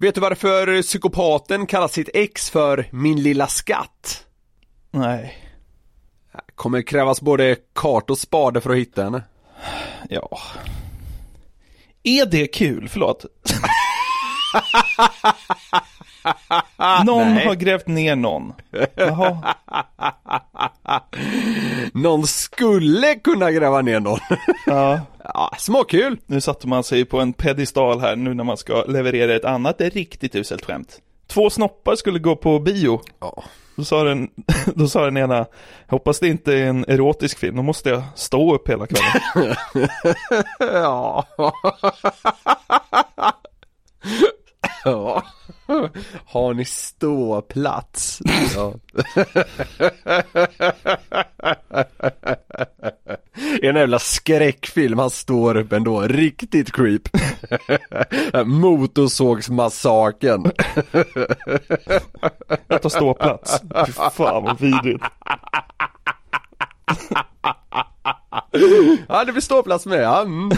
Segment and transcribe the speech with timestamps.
[0.00, 4.26] Vet du varför psykopaten kallar sitt ex för min lilla skatt?
[4.90, 5.38] Nej.
[6.54, 9.22] Kommer krävas både kart och spade för att hitta henne.
[10.08, 10.38] Ja.
[12.02, 12.88] Är det kul?
[12.88, 13.24] Förlåt.
[17.04, 17.46] någon Nej.
[17.46, 18.52] har grävt ner någon.
[18.94, 19.54] Jaha.
[21.92, 24.18] Någon skulle kunna gräva ner någon.
[24.66, 25.00] Ja.
[25.24, 26.18] ja, småkul.
[26.26, 29.80] Nu satte man sig på en pedestal här nu när man ska leverera ett annat
[29.80, 30.98] riktigt uselt skämt.
[31.26, 33.00] Två snoppar skulle gå på bio.
[33.20, 33.44] Ja.
[33.76, 34.28] Då sa den,
[34.74, 35.46] då sa den ena,
[35.88, 39.56] hoppas det inte är en erotisk film, då måste jag stå upp hela kvällen.
[40.58, 41.26] Ja.
[44.84, 45.22] Ja.
[46.26, 48.18] Har ni ståplats?
[48.54, 48.74] Ja.
[53.62, 57.02] En jävla skräckfilm, han står upp ändå, riktigt creep.
[58.44, 60.44] Motorsågsmassaken.
[62.66, 63.60] Att ta ståplats.
[63.86, 65.04] Fy fan vad vidrigt.
[69.08, 70.20] Ja, det blir ståplats med, ja.
[70.20, 70.50] Mm.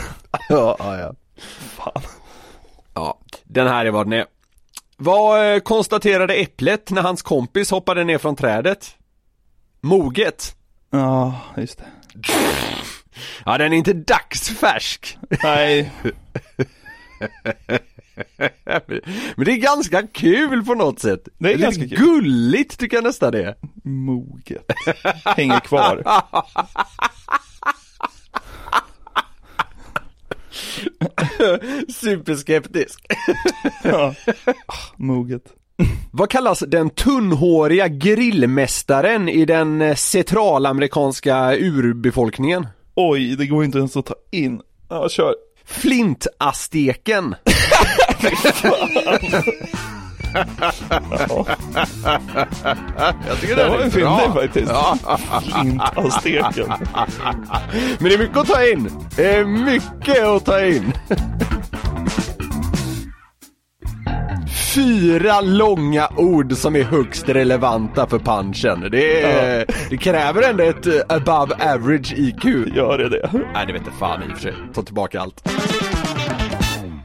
[0.48, 1.12] ja, ja, ja.
[1.76, 2.02] Fan.
[2.94, 4.26] Ja, den här är vad den är.
[4.96, 8.94] Vad eh, konstaterade Äpplet när hans kompis hoppade ner från trädet?
[9.80, 10.56] Moget.
[10.90, 11.84] Ja, just det.
[13.44, 15.18] Ja, den är inte dagsfärsk.
[15.42, 15.92] Nej,
[19.36, 21.28] Men det är ganska kul på något sätt.
[21.38, 21.98] Det är Lite ganska kul.
[21.98, 23.54] gulligt tycker jag nästan det är.
[23.84, 24.66] moget.
[25.24, 26.02] Hänger kvar.
[31.88, 33.06] Superskeptisk.
[33.84, 34.14] Ja.
[34.66, 35.42] Ah, Moget.
[36.10, 42.66] Vad kallas den tunnhåriga grillmästaren i den eh, centralamerikanska urbefolkningen?
[42.94, 44.60] Oj, det går inte ens att ta in.
[44.88, 45.34] Ja, kör.
[45.64, 47.34] Flintasteken.
[53.28, 54.72] Jag tycker Det den var en det faktiskt.
[54.72, 55.18] Ja.
[55.42, 56.72] Flintasteken.
[57.98, 58.90] Men det är mycket att ta in.
[59.16, 60.92] Det är mycket att ta in.
[64.74, 68.88] Fyra långa ord som är högst relevanta för punchen.
[68.90, 72.44] Det, är, det kräver ändå ett above average IQ.
[72.74, 73.30] Gör det det?
[73.54, 74.54] Nej, det vet inte fan i och för sig.
[74.74, 75.48] Ta tillbaka allt.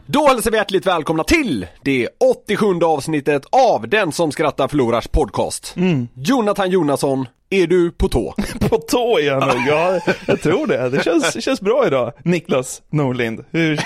[0.10, 5.76] Då hälsar vi hjärtligt välkomna till det 87 avsnittet av Den som skrattar förlorars podcast.
[6.14, 8.34] Jonathan Jonasson, är du på tå?
[8.70, 9.56] På tå är jag nog.
[9.68, 10.90] Ja, jag tror det.
[10.90, 12.14] Det känns, det känns bra idag.
[12.24, 13.74] Niklas Norlind, hur,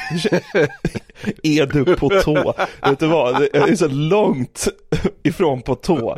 [1.44, 2.54] är du på tå?
[2.90, 4.68] Vet du vad, jag är så långt
[5.24, 6.18] ifrån på tå.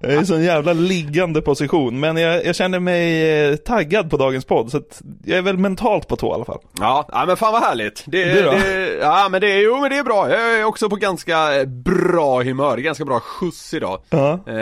[0.00, 4.16] Jag är i sån jävla liggande position, men jag, jag känner mig eh, taggad på
[4.16, 6.58] dagens podd, så att jag är väl mentalt på tå i alla fall.
[6.80, 8.04] Ja, ja men fan vad härligt.
[8.06, 8.50] Det, Du då?
[8.50, 10.30] det, ja men det, är- jo men det är bra.
[10.30, 11.36] Jag är också på ganska
[11.66, 14.00] bra humör, ganska bra skjuts idag.
[14.10, 14.40] Ja.
[14.46, 14.54] Eh,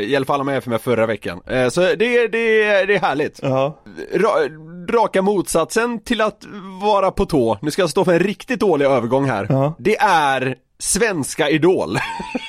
[0.00, 1.40] I alla fall om jag är för mig förra veckan.
[1.46, 3.40] Eh, så det, det, det är härligt.
[3.42, 3.82] Ja,
[4.14, 4.30] Ra,
[4.90, 6.44] raka motsatsen till att
[6.82, 9.46] vara på tå, nu ska jag stå för en riktigt dålig övergång här.
[9.50, 9.74] Ja.
[9.78, 11.98] Det är Svenska Idol.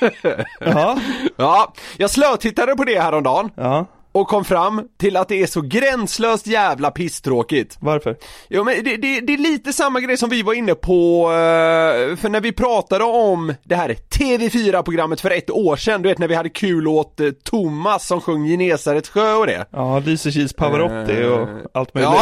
[0.60, 0.98] ja,
[1.36, 3.86] ja, jag slötittade på det häromdagen ja.
[4.12, 7.76] Och kom fram till att det är så gränslöst jävla pisstråkigt.
[7.80, 8.16] Varför?
[8.48, 12.16] Jo men det, det, det är lite samma grej som vi var inne på, eh,
[12.16, 16.28] för när vi pratade om det här TV4-programmet för ett år sedan, du vet när
[16.28, 19.66] vi hade kul åt eh, Thomas som sjöng Genesarets sjö och det.
[19.70, 22.12] Ja, Lysekils Pavarotti och allt möjligt.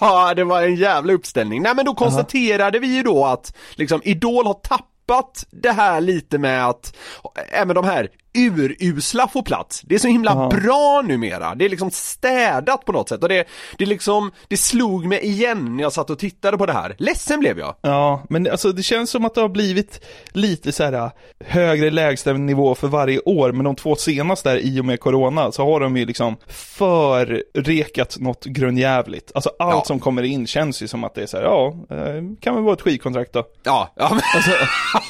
[0.00, 1.62] Ja, det var en jävla uppställning.
[1.62, 6.38] Nej men då konstaterade vi ju då att liksom Idol har tappat det här lite
[6.38, 6.96] med att
[7.52, 9.80] även de här urusla får plats.
[9.84, 10.58] Det är så himla Ja.
[10.60, 11.54] bra numera.
[11.54, 13.44] Det är liksom städat på något sätt och det,
[13.78, 16.94] det liksom, det slog mig igen när jag satt och tittade på det här.
[16.98, 17.74] Ledsen blev jag.
[17.80, 20.00] Ja, men det- alltså det känns som att det har blivit
[20.32, 21.08] lite så här äh,
[21.46, 25.64] högre lägstanivå för varje år, men de två senaste där i och med corona så
[25.64, 26.36] har de ju liksom
[27.54, 29.32] förrekat något grundjävligt.
[29.34, 29.84] Alltså allt Ja.
[29.84, 32.64] som kommer in känns ju som att det är så här, ja, eh, kan väl
[32.64, 33.44] vara ett skivkontrakt då.
[33.64, 34.20] Ja, ja men,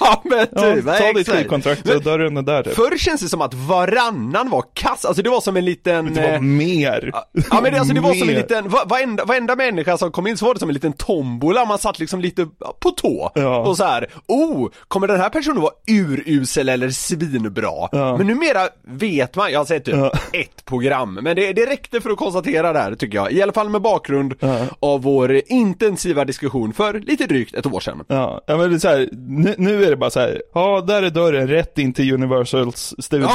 [0.00, 2.74] ja, men Ja, typ, ta ditt skivkontrakt och dörren är där typ.
[2.74, 6.20] Förr känns det som att varannan var kass, alltså det var som en liten Det
[6.22, 7.10] var eh, mer.
[7.50, 10.26] Ja men det, alltså det var som en liten, va- varenda, varenda människa som kom
[10.26, 12.46] in så var det som en liten tombola, man satt liksom lite
[12.80, 13.30] på tå.
[13.34, 13.58] Ja.
[13.58, 17.88] Och så här, oh, kommer den här personen vara urusel eller svinbra?
[17.92, 18.16] Ja.
[18.16, 20.12] Men numera vet man, jag har sett typ Ja.
[20.32, 23.32] ett program, men det, det räckte för att konstatera det här tycker jag.
[23.32, 24.34] I alla fall med bakgrund
[24.80, 28.04] av vår intensiva diskussion för lite drygt ett år sedan.
[28.08, 30.80] Ja, ja men det är så här, nu, nu är det bara så här, ja
[30.80, 33.28] där är dörren rätt in till Universals studio.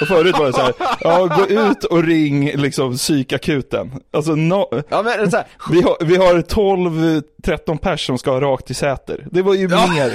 [0.00, 3.92] Och förut var det så här, ja gå ut och ring liksom psykakuten.
[4.12, 8.66] Alltså no, Ja men så här, vi, har, vi har 12-13 pers som ska rakt
[8.66, 9.26] till Säter.
[9.30, 9.86] Det var ju Ja.
[9.86, 10.12] mer.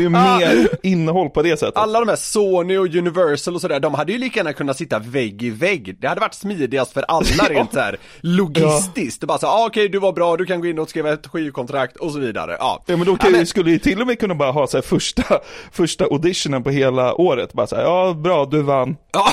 [0.00, 1.76] Ju mer innehåll på det sättet.
[1.76, 4.98] Alla de här Sony och Universal och sådär, de hade ju lika gärna kunnat sitta
[4.98, 5.96] vägg i vägg.
[6.00, 9.20] Det hade varit smidigast för alla rent så här logistiskt.
[9.20, 11.26] Det bara så, ah, okej du var bra, du kan gå in och skriva ett
[11.26, 12.56] skivkontrakt och så vidare.
[12.58, 14.82] Ja, Ja men då kan, skulle ju till och med kunna bara ha så här
[14.82, 15.40] första,
[15.72, 17.52] första auditionen på hela året.
[17.52, 18.96] Bara så här, ja bra, du vann.
[19.12, 19.26] Ja.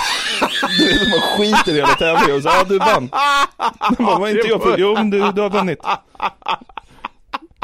[0.80, 3.10] Du vet, man skiter i hela tävlingen och så, ja du vann.
[3.98, 5.80] Man bara, vad inte jag för, jo men du, du har vunnit.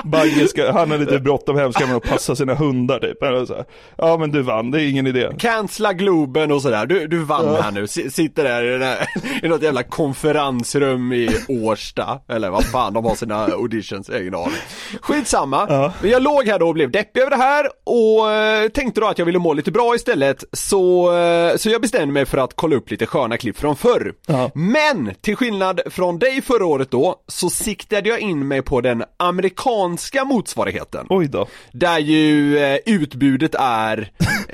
[0.04, 3.24] Bagge ska, han har lite bråttom hem, ska man passa sina hundar typ.
[3.24, 3.66] Här,
[3.98, 5.30] ja men du vann, det är ingen idé.
[5.40, 8.98] Cancella Globen och sådär, du, du vann här nu, S sitter där i, den här,
[9.44, 14.54] i något jävla konferensrum i Årsta, eller vad fan de har sina auditions, ingen aning.
[15.02, 15.94] Skitsamma, Ja.
[16.02, 19.08] men jag låg här då och blev deppig över det här och eh, tänkte då
[19.08, 22.56] att jag ville må lite bra istället, så, eh, så jag bestämde mig för att
[22.56, 24.14] kolla upp lite sköna klipp från förr.
[24.28, 24.52] Ja.
[24.56, 29.04] Men, till skillnad från dig förra året då, så siktade jag in mig på den
[29.18, 29.93] amerikanska
[30.26, 31.06] motsvarigheten.
[31.10, 31.48] Oj då.
[31.72, 34.12] Där ju eh, utbudet är,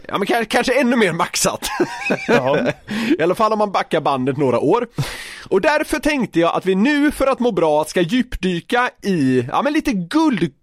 [0.07, 1.67] ja men kanske, kanske ännu mer maxat.
[3.19, 4.87] I alla fall om man backar bandet några år.
[5.49, 9.61] Och därför tänkte jag att vi nu för att må bra ska djupdyka i, ja
[9.61, 10.58] men lite guldkorn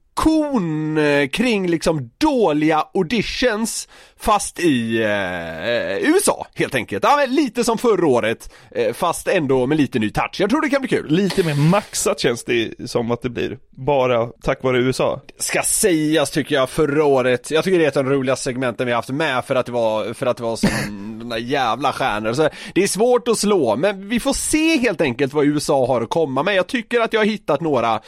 [0.98, 7.04] eh, kring liksom dåliga auditions fast i eh, USA helt enkelt.
[7.04, 10.40] Ja men lite som förra året eh, fast ändå med lite ny touch.
[10.40, 11.06] Jag tror det kan bli kul.
[11.10, 13.58] Lite mer maxat känns det som att det blir.
[13.70, 15.20] Bara tack vare USA.
[15.38, 18.86] ska sägas tycker jag förra året, jag tycker det är ett av de roligaste segmenten
[18.86, 22.32] vi har haft med för att det var, för att det var sådana jävla stjärnor.
[22.32, 26.02] Så det är svårt att slå, men vi får se helt enkelt vad USA har
[26.02, 26.54] att komma med.
[26.54, 28.00] Jag tycker att jag har hittat några eh,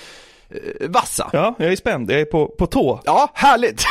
[0.81, 1.31] vassa.
[1.33, 2.11] Ja, jag är spänd.
[2.11, 3.01] Jag är på, på tå.
[3.05, 3.85] Ja, härligt!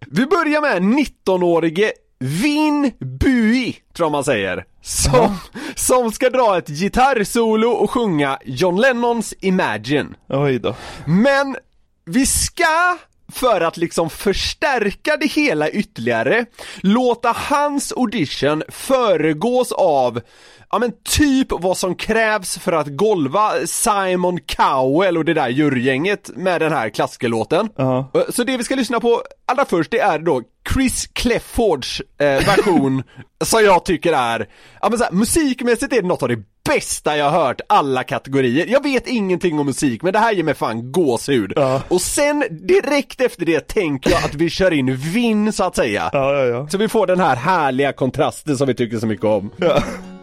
[0.06, 4.64] Vi börjar med 19-årige Vin Bui, tror man säger.
[4.82, 5.36] Som,
[5.74, 10.14] som ska dra ett gitarrsolo och sjunga John Lennons Imagine.
[10.28, 10.74] Oj då.
[11.06, 11.56] Men
[12.04, 12.98] vi ska
[13.32, 16.46] för att liksom förstärka det hela ytterligare,
[16.80, 20.20] låta hans audition föregås av
[20.70, 26.30] Ja men typ vad som krävs för att golva Simon Cowell och det där jurygänget
[26.36, 27.68] med den här klassikerlåten.
[27.76, 28.10] Ja.
[28.28, 30.42] Så det vi ska lyssna på allra först det är då
[30.74, 33.02] Chris Cleffords eh, version
[33.44, 34.48] som jag tycker är,
[34.80, 38.04] ja men så här, musikmässigt är det något av det bästa jag har hört alla
[38.04, 38.66] kategorier.
[38.66, 41.52] Jag vet ingenting om musik men det här ger mig fan gåshud.
[41.56, 41.82] Ja.
[41.88, 46.10] Och sen direkt efter det tänker jag att vi kör in Vinn så att säga.
[46.12, 46.68] Ja, ja, ja.
[46.68, 49.50] Så vi får den här härliga kontrasten som vi tycker så mycket om.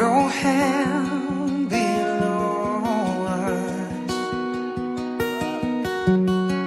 [0.00, 4.12] No hell below us.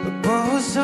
[0.08, 0.78] Above us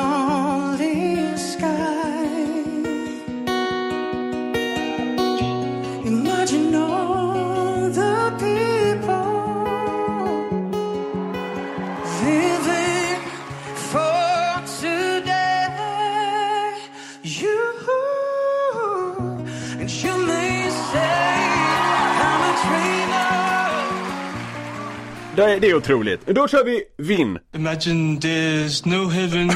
[25.39, 26.27] Det är, det är otroligt.
[26.27, 27.39] Då kör vi Vinn.
[27.55, 29.51] Imagine there's no heaven.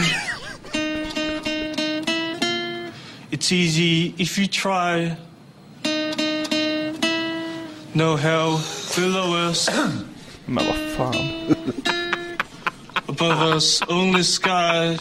[3.31, 5.15] it's easy if you try.
[7.93, 8.59] No hell
[8.95, 9.69] below us,
[10.45, 11.15] Men vad fan.
[13.07, 14.97] above us only sky.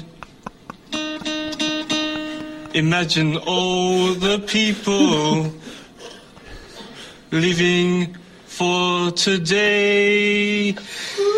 [2.73, 5.53] Imagine all the people
[7.31, 8.17] living
[8.53, 10.77] for today.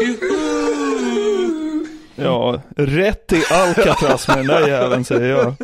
[0.02, 1.86] Yoo-hoo.
[2.14, 5.54] Ja, rätt i Alcatraz med den där jäveln säger jag.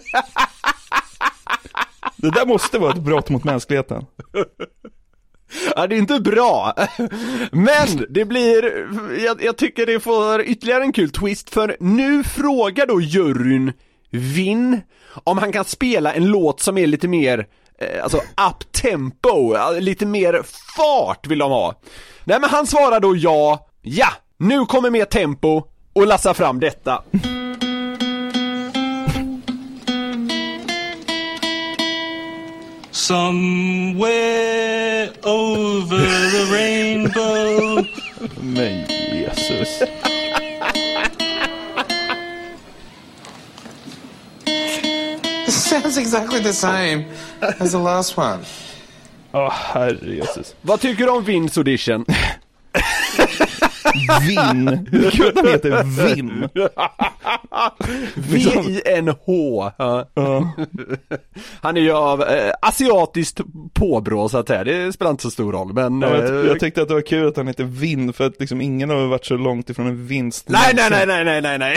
[2.16, 4.07] Det där måste vara ett brott mot mänskligheten.
[5.76, 6.75] Ja, det är inte bra.
[7.52, 8.88] Men det blir,
[9.25, 13.73] jag, jag tycker det får ytterligare en kul twist för nu frågar då juryn
[14.11, 14.80] Vinn
[15.25, 17.45] om han kan spela en låt som är lite mer, eh,
[18.03, 20.43] alltså up tempo, ja, lite mer
[20.77, 21.75] fart vill de ha.
[22.25, 27.03] Nej men han svarar då ja, ja, nu kommer mer tempo och lassar fram detta.
[32.91, 34.21] Somewhere
[35.23, 37.85] over the rainbow.
[38.41, 39.83] Men Jesus.
[45.47, 47.05] It sounds exactly the same
[47.59, 48.45] as the last one.
[49.33, 50.55] Ja, herre Jesus.
[50.63, 52.05] Vad tycker du om Vinns audition?
[54.27, 54.87] Vinn.
[54.91, 55.83] Hur kul att han heter
[56.15, 56.49] Vinn.
[58.15, 59.71] V-I-N-H.
[59.77, 60.07] Ja.
[61.61, 63.41] Han är ju av eh, asiatiskt
[63.75, 66.01] påbrå så att säga, det spelar inte så stor roll men...
[66.01, 68.41] Ja, jag, eh, jag tyckte att det var kul att han heter Vinn, för att
[68.41, 70.49] liksom ingen har varit så långt ifrån en vinst.
[70.49, 71.77] Nej, nej, nej, nej, nej, nej, nej.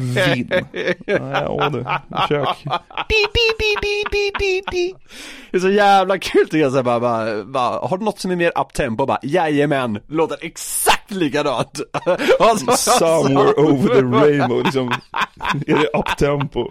[0.00, 0.50] Vinn.
[1.06, 1.84] Ja, du,
[2.20, 2.48] försök.
[5.50, 8.18] Det är så jävla kul tycker jag så här, bara, bara, bara, har du något
[8.18, 9.06] som är mer uptempo?
[9.06, 11.80] Bara, jajamän, låter exakt likadant.
[12.38, 14.92] Och så- Somewhere over the rainbow, liksom.
[15.66, 16.68] Är det uptempo?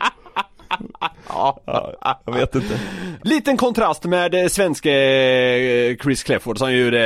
[1.28, 1.62] Ja,
[2.26, 2.80] jag vet inte.
[3.24, 7.06] Liten kontrast med svenske eh, Chris Clefford som gjorde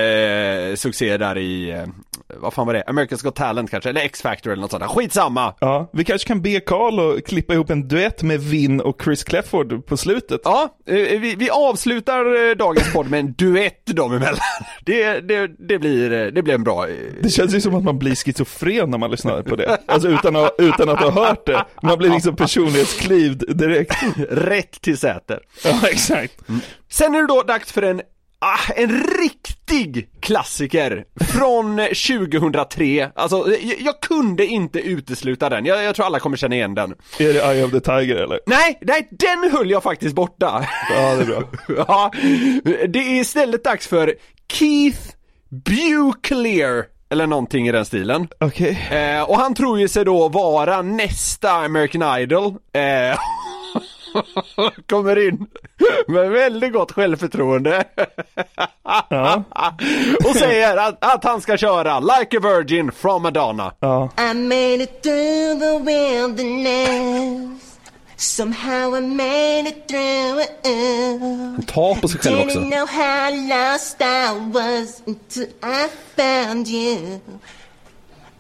[0.70, 1.84] eh, succé där i, eh,
[2.28, 2.84] vad fan var det?
[2.88, 4.88] America's Got Talent kanske, eller X-Factor eller något sånt där.
[4.90, 5.54] Skitsamma!
[5.60, 9.24] Ja, vi kanske kan be Carl att klippa ihop en duett med Vinn och Chris
[9.24, 10.42] Clefford på slutet.
[10.44, 14.40] Ja, eh, vi, vi avslutar eh, dagens podd med en duett dem emellan.
[14.86, 16.88] Det, det, det, blir, eh, det blir en bra...
[16.88, 19.78] eh, Det känns ju som att man blir schizofren när man lyssnar på det.
[19.86, 21.66] Alltså utan att, utan att ha hört det.
[21.84, 23.96] Man blir liksom personlighetsklyvd direkt.
[24.30, 25.40] Rätt till Säter.
[25.64, 26.34] Ja, exakt.
[26.92, 28.02] Sen är det då dags för en,
[28.46, 33.12] ah, en riktig klassiker från 2003.
[33.16, 35.66] Alltså, jag, jag kunde inte utesluta den.
[35.66, 36.96] Jag, jag tror alla kommer känna igen den.
[37.20, 38.40] Är det Eye of the Tiger eller?
[38.46, 40.68] Nej, nej, den höll jag faktiskt borta.
[40.90, 41.44] Ja, det är bra.
[41.88, 42.12] ja,
[42.88, 44.16] det är istället dags för
[44.52, 45.02] Keith
[45.50, 46.86] Buclear.
[47.10, 48.28] Eller någonting i den stilen.
[48.40, 48.88] Okej.
[48.92, 52.46] Eh, och han tror ju sig då vara nästa American Idol.
[52.74, 53.18] Eh,
[54.88, 55.48] kommer in
[56.08, 57.84] med väldigt gott självförtroende.
[59.10, 59.44] Ja.
[60.26, 63.74] och säger att, att han ska köra Like a Virgin from Madonna.
[63.80, 64.10] Ja.
[64.18, 67.62] I made it through the wilderness.
[68.18, 70.46] Somehow I made it through.
[71.68, 72.60] Ta på sig själv också.
[72.60, 77.20] Didn't know how lost I was until I found you.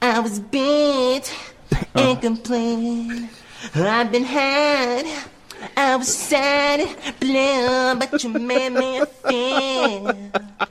[0.01, 1.33] I was beat
[1.93, 3.29] and complete.
[3.73, 5.05] I've been had.
[5.77, 6.87] I was sad,
[7.19, 10.13] blue, but you made me feel.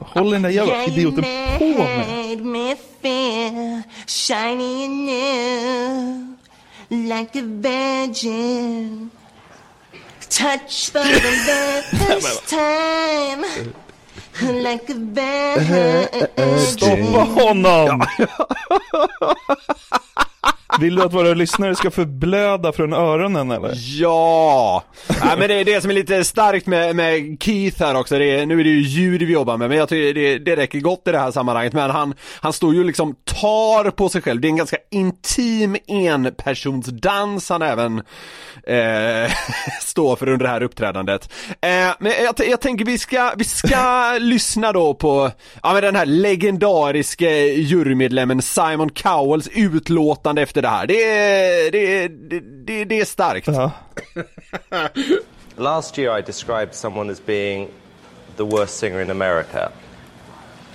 [0.01, 1.25] Håll den där jävla idioten
[1.59, 2.09] på med.
[2.09, 6.37] made me feel shiny and new,
[7.09, 9.11] like a virgin.
[10.29, 13.45] Touch for the first time,
[14.63, 16.59] like a virgin.
[16.59, 18.03] Stoppa honom!
[20.81, 23.73] Vill du att våra lyssnare ska förblöda från öronen eller?
[24.01, 24.85] Ja!
[25.25, 28.31] Nej men det är det som är lite starkt med, med Keith här också, det
[28.31, 30.81] är, nu är det ju ljud vi jobbar med men jag tycker det, det räcker
[30.81, 34.41] gott i det här sammanhanget men han, han står ju liksom tar på sig själv,
[34.41, 38.03] det är en ganska intim enpersonsdans han även
[38.67, 39.33] eh,
[39.81, 41.33] står för under det här uppträdandet.
[41.61, 45.31] Eh, men jag, jag tänker vi ska, vi ska lyssna då på,
[45.63, 50.87] ja men den här legendariske jurymedlemmen Simon Cowells utlåtande efter det här.
[50.87, 53.49] Det är, det är, det, det, det är starkt.
[53.49, 53.73] Ja.
[55.57, 57.69] Last year, I described someone as being
[58.37, 59.73] the worst singer in America.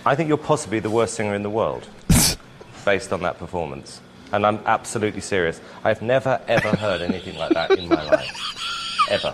[0.06, 1.90] I think you're possibly the worst singer in the world,
[2.86, 4.02] based on that performance.
[4.32, 5.60] And I'm absolutely serious.
[5.84, 8.32] I've never, ever heard anything like that in my life.
[9.10, 9.34] Ever.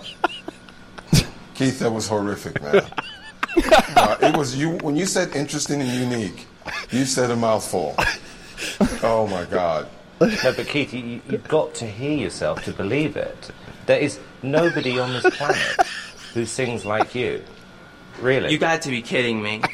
[1.53, 2.81] Keith, that was horrific, man.
[3.95, 6.47] Uh, it was you when you said interesting and unique.
[6.91, 7.95] You said a mouthful.
[9.03, 9.87] Oh my God.
[10.21, 13.51] No, but Keith, you, you- you've got to hear yourself to believe it.
[13.85, 15.87] There is nobody on this planet
[16.33, 17.41] who sings like you.
[18.21, 18.51] Really?
[18.51, 19.61] You got to be kidding me.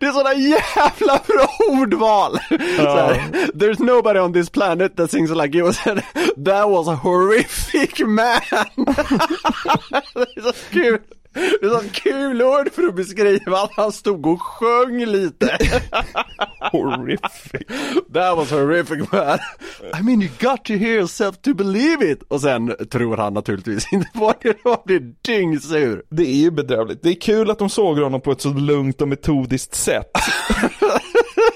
[0.00, 2.38] Det är sådana jävla bra ordval!
[2.76, 3.14] Så
[3.54, 5.68] There's nobody on this planet that sings like you.
[5.68, 5.96] Och sen,
[6.44, 8.40] That was a horrific man!
[10.14, 10.98] det är så kul!
[11.32, 15.58] Det är så kul ord för att beskriva att han stod och sjöng lite.
[16.72, 17.66] Horrific.
[18.14, 19.38] That was horrific man.
[20.00, 22.22] I mean you got to hear yourself to believe it.
[22.28, 26.02] Och sen tror han naturligtvis inte på det och blir dyngsur.
[26.10, 27.02] Det är ju bedrövligt.
[27.02, 30.10] Det är kul att de såg honom på ett så lugnt och metodiskt sätt.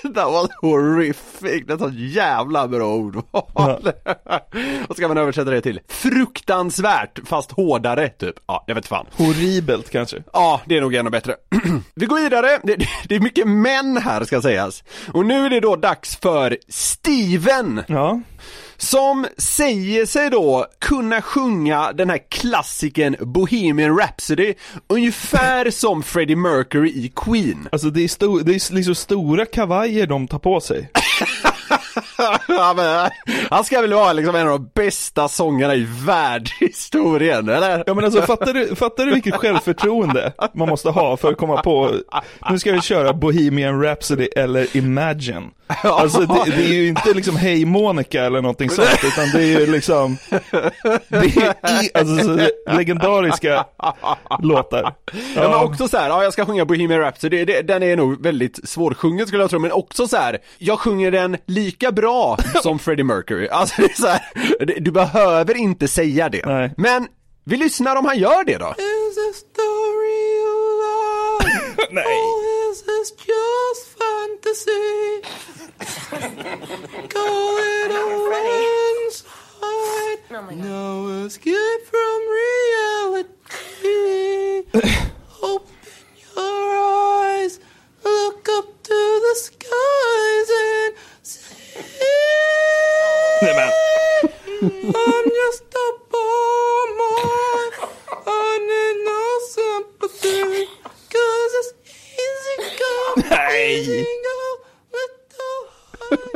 [0.03, 3.93] That was horrific, det är så jävla bra ordval.
[4.89, 5.81] Vad ska man översätta det till?
[5.89, 8.35] Fruktansvärt, fast hårdare typ.
[8.47, 9.07] Ja, jag vet fan.
[9.17, 10.23] Horribelt kanske.
[10.33, 11.37] Ja, det är nog ännu bättre.
[11.95, 12.77] Vi går vidare, det,
[13.09, 14.85] det är mycket män här ska sägas.
[15.13, 17.83] Och nu är det då dags för Steven.
[17.87, 18.21] Ja.
[18.83, 24.55] Som säger sig då kunna sjunga den här klassiken Bohemian Rhapsody
[24.89, 27.69] ungefär som Freddie Mercury i Queen.
[27.73, 30.91] Alltså det är, sto- det är liksom stora kavajer de tar på sig.
[32.77, 33.11] men,
[33.51, 37.85] han ska väl vara liksom en av de bästa sångarna i världshistorien, eller?
[37.87, 41.63] Ja men alltså fattar du, fattar du vilket självförtroende man måste ha för att komma
[41.63, 41.95] på,
[42.51, 45.51] nu ska vi köra Bohemian Rhapsody eller Imagine.
[45.83, 49.61] Alltså det, det är ju inte liksom Hej Monica eller någonting sånt, utan det är
[49.61, 50.17] ju liksom,
[51.09, 53.65] det är i, alltså, så, legendariska
[54.43, 54.95] låtar.
[55.35, 58.23] Ja, men också så här, ja jag ska sjunga Bohemian Rhapsody, det, den är nog
[58.23, 62.79] väldigt svårsjungen skulle jag tro, men också så här, jag sjunger den lika bra som
[62.79, 63.49] Freddie Mercury.
[63.49, 64.21] Alltså det är så här,
[64.81, 66.47] du behöver inte säga det.
[66.47, 66.75] Nej.
[66.77, 67.07] Men,
[67.45, 68.75] vi lyssnar om han gör det då.
[71.91, 72.05] Nej.
[74.45, 76.33] Or is this just fantasy?
[77.09, 78.05] Call it a
[79.07, 80.57] inside.
[80.57, 83.29] No escape from reality.
[85.43, 85.67] Open
[86.37, 87.61] your eyes,
[88.05, 91.73] look up to the skies and see.
[93.43, 93.71] Nej, men.
[94.63, 97.71] I'm just a poor boy.
[98.27, 99.23] I need no
[99.55, 100.67] sympathy.
[101.11, 101.73] Cause it's
[102.25, 104.22] easy go, easy go, little high.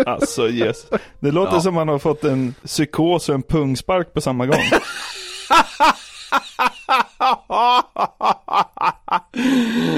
[0.07, 0.87] Alltså yes.
[1.21, 4.61] Det låter som man har fått en psykos och en pungspark på samma gång.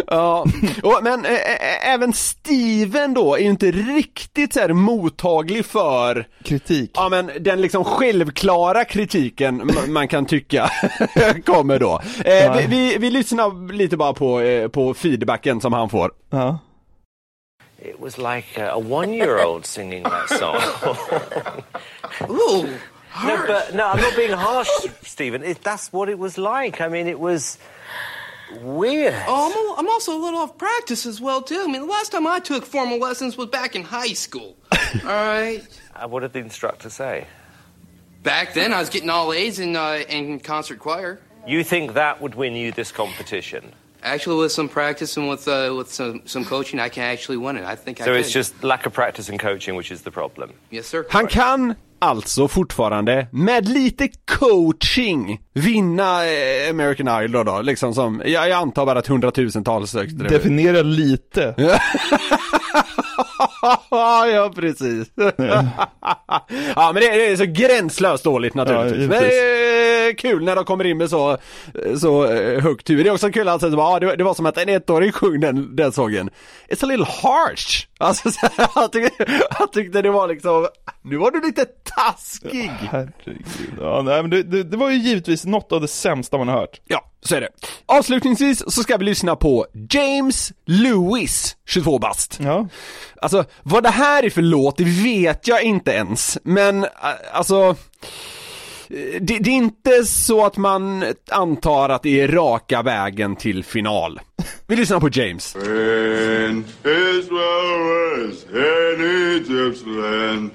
[0.07, 0.45] Ja,
[0.83, 6.27] och, men ä- ä- även Steven då är ju inte riktigt så här mottaglig för
[6.45, 6.91] Kritik.
[6.95, 10.71] Ja men den liksom självklara kritiken ma- man kan tycka
[11.47, 12.01] kommer då.
[12.25, 16.11] Eh, vi, vi, vi lyssnar lite bara på, eh, på feedbacken som han får.
[16.31, 16.59] Ja.
[17.81, 20.57] It was like a, one-year-old singing that song.
[22.31, 22.67] Ooh,
[23.25, 24.69] no, but no, I'm not being harsh,
[25.03, 25.43] Stephen.
[25.43, 26.81] It, that's what it was like.
[26.81, 27.59] I mean, it was
[28.61, 29.15] weird.
[29.27, 31.63] Oh, I'm, a, I'm also a little off practice as well too.
[31.63, 34.57] I mean, the last time I took formal lessons was back in high school.
[34.73, 35.63] all right.
[35.95, 37.27] Uh, what did the instructor say?
[38.23, 41.21] Back then, I was getting all A's in uh, in concert choir.
[41.47, 43.73] You think that would win you this competition?
[44.15, 47.57] Actually, with some practice and with uh, with some some coaching, I can actually win
[47.57, 47.65] it.
[47.73, 48.21] I think I So could.
[48.21, 50.51] it's just lack of practice and coaching which is the problem.
[50.71, 51.05] yes, sir.
[51.11, 58.49] Han kan alltså fortfarande, med lite coaching, vinna eh, American Idol då, liksom som, jag,
[58.49, 60.29] jag antar bara att hundratusentals sökte det.
[60.29, 61.55] Definiera lite.
[63.91, 65.11] ja, precis.
[66.77, 69.03] ja, men det, det är så gränslöst dåligt naturligtvis.
[69.03, 71.39] Ja, men det är kul när de kommer in med så,
[72.01, 73.05] så eh, högt huvud.
[73.07, 74.59] Det är också kul att säga så bara, ja, det, var- det var som att
[74.59, 76.31] en ettåring sjöng den, den sången.
[76.69, 77.87] It's a little harsh.
[77.99, 79.25] Alltså, så här, jag, tyckte,
[79.59, 80.69] jag tyckte det var liksom,
[81.03, 82.73] nu var du lite taskig.
[82.91, 83.47] Herregud.
[83.81, 86.59] Ja, nej, men det, det, det var ju givetvis något av det sämsta man har
[86.61, 86.81] hört.
[86.85, 87.49] Ja, så är det.
[87.87, 92.39] Avslutningsvis så ska vi lyssna på James Lewis, 22 bast.
[92.43, 92.69] Ja.
[93.23, 96.87] Alltså, vad det här är för låt, det vet jag inte ens, men
[97.33, 97.77] alltså
[99.21, 104.21] det, det är inte så att man antar att det är raka vägen till final.
[104.67, 105.57] Vi lyssnar på James.
[105.57, 110.51] When Israel was in Egypt's land,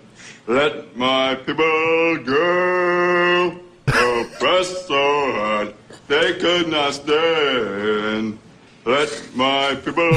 [0.47, 3.51] let my people go.
[3.85, 5.67] Oppressed so hard
[6.13, 8.37] they could not stand.
[8.85, 10.11] Let my people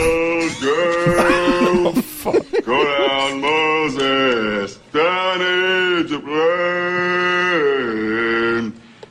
[0.63, 1.93] go.
[2.29, 2.33] Oh,
[2.65, 5.41] go down, Moses, down
[6.01, 7.53] Egypt land,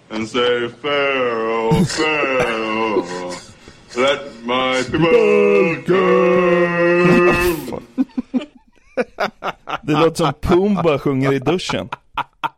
[0.09, 3.31] and say, Pharaoh, Pharaoh.
[3.95, 6.05] Let my people go.
[9.83, 11.89] Det låter som Pumba sjunger i duschen.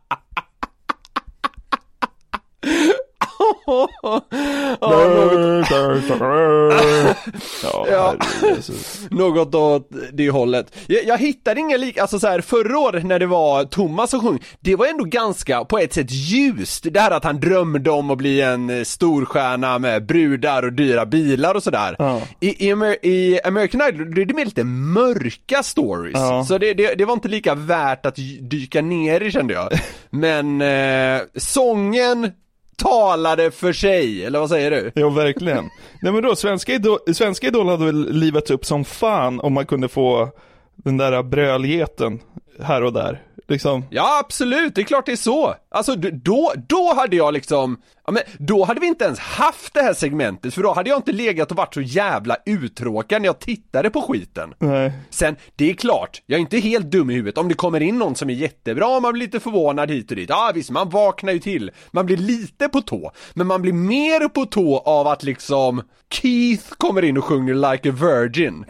[7.62, 8.16] Ja, Ja.
[8.56, 8.72] alltså.
[9.10, 10.76] Något åt det hållet.
[10.86, 14.20] Jag, jag hittade inga lik, alltså så här, förra året när det var Thomas som
[14.20, 16.86] sjöng, det var ändå ganska, på ett sätt ljust.
[16.90, 21.06] Det här att han drömde om att bli en eh, storstjärna med brudar och dyra
[21.06, 21.96] bilar och sådär.
[21.98, 22.20] Ja.
[22.40, 26.14] I, i, Amer- I American Idol, det är det mer lite mörka stories.
[26.18, 26.44] Ja.
[26.44, 29.68] Så det, det, det var inte lika värt att dyka ner i kände jag.
[30.10, 32.30] Men eh, sången
[32.78, 34.92] talade för sig, eller vad säger du?
[34.94, 35.70] Ja, verkligen.
[36.02, 39.66] Nej men då, svenska idol, svenska idol hade väl livats upp som fan om man
[39.66, 40.28] kunde få
[40.76, 42.20] den där brölgeten
[42.62, 43.22] här och där.
[43.48, 45.54] Liksom, Ja absolut, det är klart det är så.
[45.70, 49.82] Alltså då, då hade jag liksom, ja men då hade vi inte ens haft det
[49.82, 53.38] här segmentet för då hade jag inte legat och varit så jävla uttråkad när jag
[53.38, 54.54] tittade på skiten.
[54.58, 54.92] nej.
[55.10, 57.38] Sen, det är klart, jag är inte helt dum i huvudet.
[57.38, 60.28] Om det kommer in någon som är jättebra, man blir lite förvånad hit och dit.
[60.28, 61.70] Ja visst, man vaknar ju till.
[61.90, 63.12] Man blir lite på tå.
[63.34, 67.88] Men man blir mer på tå av att liksom Keith kommer in och sjunger Like
[67.88, 68.64] a Virgin.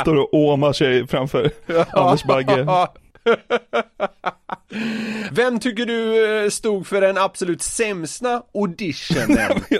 [0.00, 1.50] Står och åmar sig framför
[1.90, 2.88] Anders Göteborgsbagge.
[5.32, 9.62] Vem tycker du eh, stod för den absolut sämsta auditionen?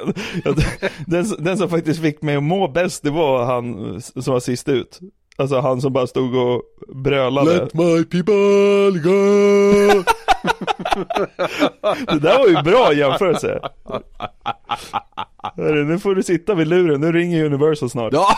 [1.07, 4.68] Den, den som faktiskt fick mig att må bäst, det var han som var sist
[4.68, 5.00] ut.
[5.37, 6.62] Alltså han som bara stod och
[6.94, 7.55] brölade.
[7.55, 10.02] Let my people go!
[12.07, 13.61] Det där var ju bra jämförelse.
[15.57, 18.12] Hörru, nu får du sitta vid luren, nu ringer Universal snart.
[18.12, 18.37] Ja,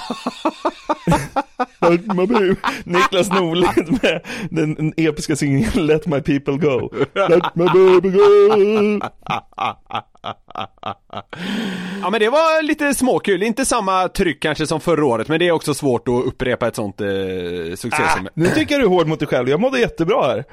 [1.91, 4.21] Let my people- Niklas Norlind med
[4.51, 6.91] den episka singeln Let my people go.
[7.29, 9.01] Let my baby go.
[12.03, 15.49] ja men det var lite småkul, inte samma tryck kanske som förra året men det
[15.49, 17.07] är också svårt att upprepa ett sånt eh,
[17.77, 18.29] succé som...
[18.35, 20.45] Nu tycker jag du är hård mot dig själv, jag mådde jättebra här.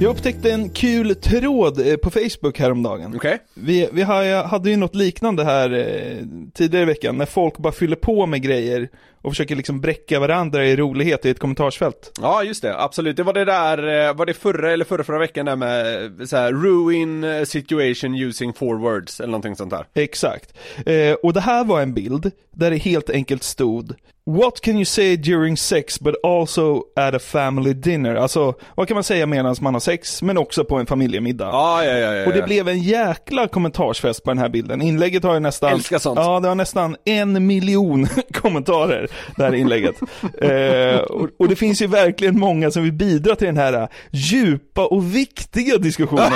[0.00, 3.16] Jag upptäckte en kul tråd eh, på Facebook häromdagen.
[3.16, 3.38] Okej.
[3.54, 7.96] Vi, vi hade ju något liknande här eh, tidigare i veckan, när folk bara fyller
[7.96, 8.88] på med grejer
[9.22, 12.12] och försöker liksom bräcka varandra i rolighet i ett kommentarsfält.
[12.20, 13.16] Ja just det, absolut.
[13.16, 16.26] Det var det där, eh, var det förra eller förra, förra veckan där med eh,
[16.26, 19.86] så här, ruin eh, situation using four words eller någonting sånt där.
[19.94, 20.54] Exakt.
[20.86, 23.94] Eh, och det här var en bild där det helt enkelt stod
[24.30, 28.14] What can you say during sex but also at a family dinner?
[28.14, 31.44] Alltså, vad kan man säga medan man har sex, men också på en familjemiddag?
[31.44, 32.26] Ja, ja, ja, ja.
[32.26, 34.82] Och det blev en jäkla kommentarsfest på den här bilden.
[34.82, 35.72] Inlägget har ju nästan...
[35.72, 36.18] Älskar sånt.
[36.18, 40.00] Ja, det har nästan en miljon kommentarer, det här inlägget.
[40.40, 44.86] eh, och, och det finns ju verkligen många som vill bidra till den här djupa
[44.86, 46.32] och viktiga diskussionen.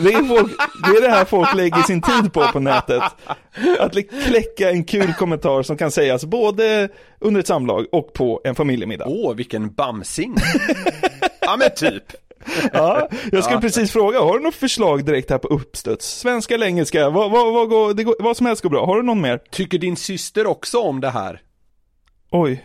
[0.00, 0.52] det, är folk,
[0.84, 3.02] det är det här folk lägger sin tid på på nätet.
[3.78, 3.92] Att
[4.26, 6.88] kläcka en kul kommentar som kan sägas både
[7.20, 9.04] under ett samlag och på en familjemiddag.
[9.06, 10.34] Åh, vilken bamsing.
[11.40, 12.04] ja men typ.
[12.72, 16.06] Ja, jag skulle precis fråga, har du något förslag direkt här på uppstuds?
[16.18, 17.10] Svenska eller engelska?
[17.10, 18.86] Vad, vad, vad, går, går, vad som helst går bra.
[18.86, 19.40] Har du någon mer?
[19.50, 21.40] Tycker din syster också om det här?
[22.32, 22.58] Oj.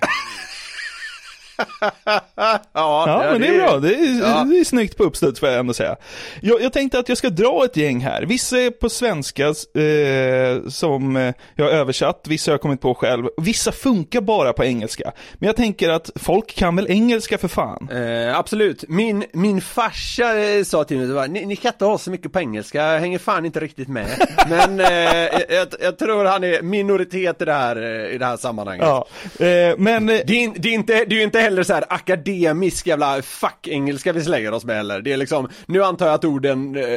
[2.35, 3.79] Ja, Ja, men det är bra.
[3.79, 4.43] Det är, Ja.
[4.43, 5.95] det är snyggt på uppstuds får jag ändå säga.
[6.41, 8.21] Jag, jag tänkte att jag ska dra ett gäng här.
[8.21, 12.95] Vissa är på svenska eh, som eh, jag har översatt, vissa har jag kommit på
[12.95, 13.25] själv.
[13.37, 15.11] Vissa funkar bara på engelska.
[15.33, 17.89] Men jag tänker att folk kan väl engelska för fan?
[17.91, 18.83] Eh, absolut.
[18.87, 22.39] Min, min farsa eh, sa till mig, ni, ni kan inte ha så mycket på
[22.39, 24.07] engelska, jag hänger fan inte riktigt med.
[24.49, 28.85] Men eh, jag, jag tror han är minoritet i det här, i det här sammanhanget.
[28.85, 29.07] Ja,
[29.77, 30.05] men...
[30.07, 34.23] Det är, det, är inte, det är inte heller så här akademisk jävla fuck-engelska vi
[34.23, 35.01] slänger oss med heller.
[35.01, 36.75] Det är liksom, nu antar jag att orden...
[36.75, 36.87] Eh, Det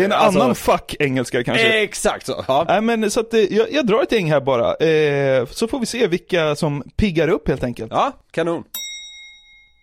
[0.00, 1.82] är en alltså- annan fuck-engelska kanske.
[1.82, 2.64] Exakt så, ja.
[2.68, 5.78] Nej men så att eh, jag, jag drar ett gäng här bara, eh, så får
[5.80, 7.92] vi se vilka som piggar upp helt enkelt.
[7.92, 8.64] Ja, kanon.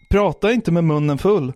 [0.10, 1.54] Prata inte med munnen full.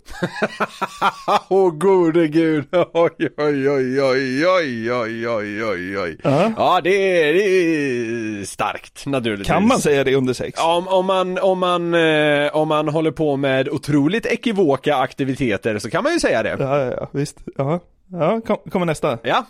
[1.49, 6.53] Åh gode gud, oj oj oj oj oj oj oj oj oj Ja.
[6.57, 6.89] Ja det
[7.29, 10.59] är, det är starkt naturligtvis Kan man säga det under sex?
[10.59, 15.89] Om, om, man, om, man, eh, om man håller på med otroligt ekivoka aktiviteter så
[15.89, 17.37] kan man ju säga det Ja, ja, ja visst.
[17.57, 17.79] Ja,
[18.11, 19.17] ja kom, kommer nästa.
[19.23, 19.45] Ja,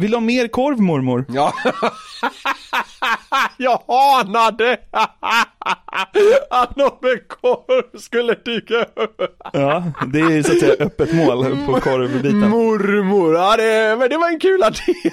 [0.00, 1.24] Vill du ha mer korv mormor?
[1.28, 1.52] ja
[3.56, 4.78] Jag anade
[6.50, 9.20] att något med korv skulle dyka upp
[9.52, 12.48] Ja, det är så att säga öppet mål på korvbiten.
[12.50, 15.12] Mormor, ja det, men det var en kul addering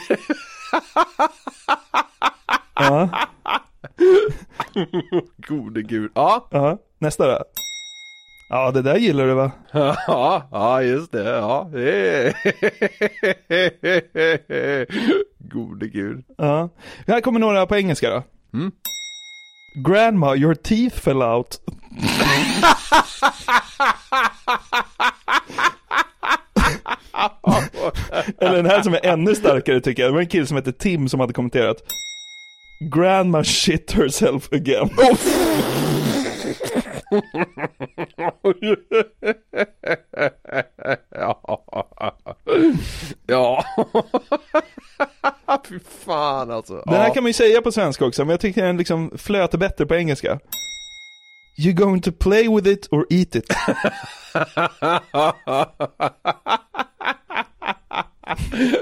[2.75, 3.09] Ja,
[5.47, 6.77] Gode gud, ja ja.
[6.99, 7.43] Nästa då.
[8.49, 9.51] Ja, det där gillar du va?
[10.07, 11.69] Ja, ja just det, ja.
[15.39, 16.23] Gode gud.
[16.37, 16.69] Ja.
[17.07, 18.23] Här kommer några på engelska då.
[18.53, 18.71] Mm.
[19.87, 21.57] Grandma, your teeth fell out.
[28.41, 30.11] Eller den här som är ännu starkare tycker jag.
[30.11, 31.77] Det var en kille som hette Tim som hade kommenterat.
[32.93, 34.89] Grandma shit herself again.
[41.11, 41.63] Ja.
[43.27, 43.63] Ja.
[45.69, 46.83] Fy fan alltså.
[46.85, 49.51] Den här kan man ju säga på svenska också, men jag tycker den liksom flöt
[49.51, 50.39] bättre på engelska.
[51.59, 53.45] You going to play with it or eat it?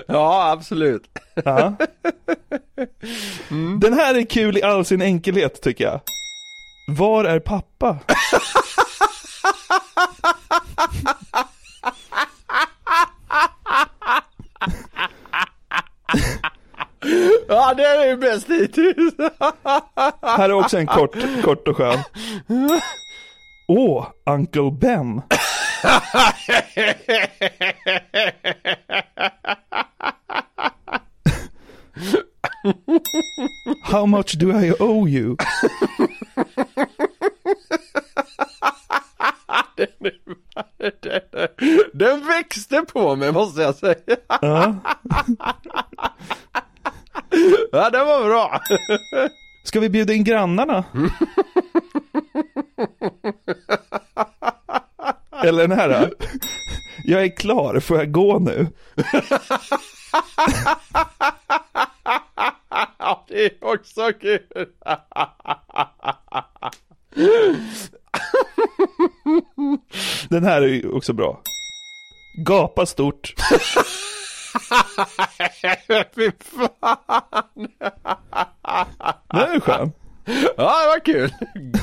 [0.07, 1.03] Ja, absolut.
[1.45, 1.73] Ja.
[3.81, 6.01] Den här är kul i all sin enkelhet tycker jag.
[6.88, 7.98] Var är pappa?
[17.48, 19.13] Ja, det är ju bäst hittills.
[20.21, 22.00] Här är också en kort, kort och skön.
[23.67, 25.21] Åh, Uncle Ben.
[33.84, 35.36] How much do I owe you?
[41.93, 43.95] Den växte på mig måste jag säga.
[44.28, 44.75] Ja.
[47.71, 48.62] Ja, den var bra.
[49.63, 50.84] Ska vi bjuda in grannarna?
[55.43, 56.10] Eller den här då?
[57.04, 58.67] Jag är klar, får jag gå nu?
[63.36, 64.39] Det är också kul.
[70.30, 71.41] Den här är ju också bra.
[72.45, 73.34] Gapa stort.
[76.15, 77.67] Fy fan.
[79.30, 79.91] Den är skön.
[80.58, 81.34] Ja, det var kul.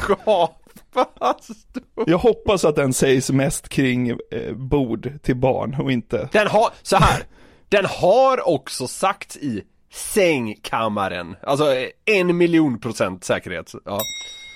[0.09, 2.07] Gapa stort.
[2.07, 6.29] Jag hoppas att den sägs mest kring eh, bord till barn och inte...
[6.33, 7.23] Den har, så här.
[7.69, 11.37] Den har också sagt i sängkammaren.
[11.43, 11.65] Alltså
[12.05, 13.73] en miljon procent säkerhet.
[13.85, 14.01] Ja.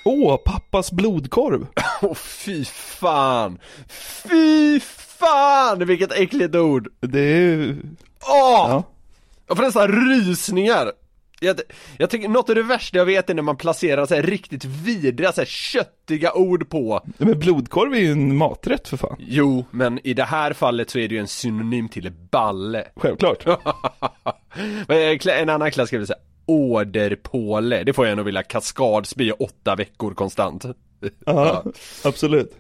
[0.05, 1.67] Åh, pappas blodkorv.
[2.03, 3.59] Åh fy fan.
[4.29, 6.89] Fy fan vilket äckligt ord.
[7.01, 7.77] Det är...
[8.29, 8.67] Åh!
[8.71, 8.83] Ja.
[9.47, 10.93] Jag får nästan rysningar.
[11.41, 11.61] Jag,
[11.99, 14.65] jag tycker något av det värsta jag vet är när man placerar så här riktigt
[14.65, 19.17] vidriga, så här köttiga ord på Men blodkorv är ju en maträtt för fan.
[19.19, 23.45] Jo, men i det här fallet så är det ju en synonym till balle Självklart.
[24.89, 30.15] Klä- En annan klassiker vill säga Åderpåle, det får jag nog vilja kaskadspy åtta veckor
[30.15, 30.65] konstant
[31.27, 31.65] Ja,
[32.05, 32.55] absolut.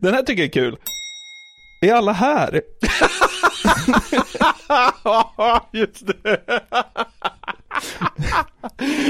[0.00, 0.76] Den här tycker jag är kul.
[1.82, 2.60] Är alla här?
[4.68, 6.40] Ja, just det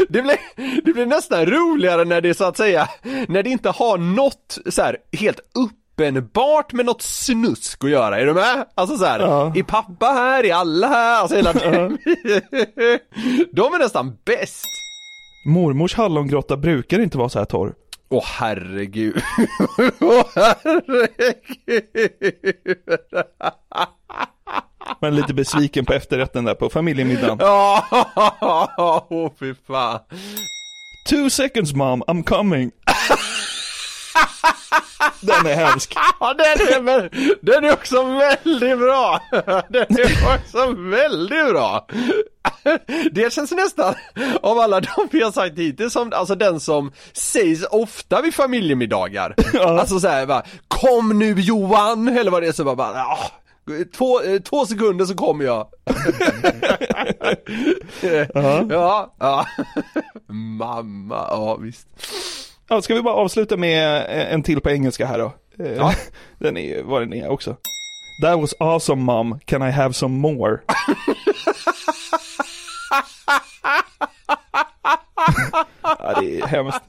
[0.09, 0.37] det blir,
[0.85, 2.89] det blir nästan roligare när det så att säga,
[3.29, 8.27] när det inte har något så här helt uppenbart med något snusk att göra, är
[8.27, 8.67] du med?
[8.75, 9.53] Alltså så här, Ja.
[9.57, 11.53] är pappa här, är alla här, alltså hela
[13.53, 14.65] De är nästan bäst
[15.47, 17.75] Mormors hallongrotta brukar inte vara så här torr.
[18.09, 19.15] Åh herregud,
[20.01, 21.21] åh herregud
[25.01, 27.39] Men lite besviken på efterrätten där på familjemiddagen.
[27.41, 29.99] Ja, åh fy fan
[31.09, 32.71] Two seconds mom, I'm coming.
[35.21, 35.95] Den är hemsk.
[36.21, 37.11] Ja den är,
[37.47, 39.21] den är också väldigt bra!
[39.69, 41.87] Den är också väldigt bra!
[43.13, 43.95] Det känns nästan,
[44.43, 49.35] av alla de vi har sagt hittills, som alltså den som sägs ofta vid familjemiddagar
[49.61, 52.09] Alltså såhär bara, kom nu Johan!
[52.19, 53.19] Eller vad det är så bara, bara "Ja,
[53.97, 55.67] Två, eh, två sekunder så kommer jag
[58.73, 59.47] Ja, ja
[60.29, 61.87] Mamma, ja visst
[62.69, 65.33] Ja, ska vi bara avsluta med en till på engelska här då?
[65.65, 65.95] Eh, Ja.
[66.39, 67.57] Den är vad den är också.
[68.23, 70.59] That was awesome mom, can I have some more?
[75.83, 76.81] ja, det är hemskt.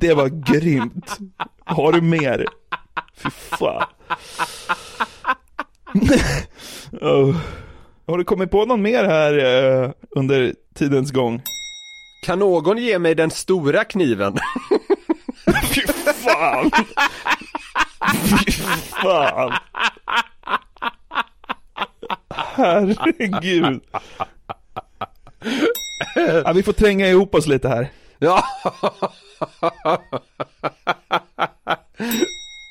[0.00, 1.18] Det var grymt.
[1.64, 2.46] Har du mer?
[3.16, 3.84] Fy fan.
[7.00, 7.36] oh.
[8.06, 11.42] Har du kommit på någon mer här eh, under tidens gång?
[12.26, 14.36] Kan någon ge mig den stora kniven?
[15.74, 15.80] Fy
[16.12, 16.70] fan!
[18.24, 18.52] Fy
[19.02, 19.52] fan!
[22.34, 23.80] Herregud.
[26.44, 27.88] Ja, vi får tränga ihop oss lite här.
[28.18, 28.44] Ja,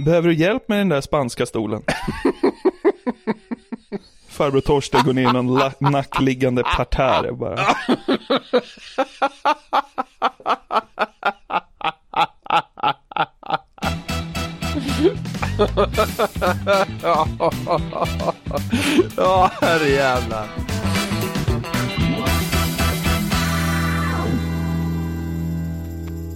[0.05, 1.81] Behöver du hjälp med den där spanska stolen?
[4.37, 7.57] Farbror Torsten går ner i någon nackliggande parterre bara.
[19.17, 20.47] ja herrejävlar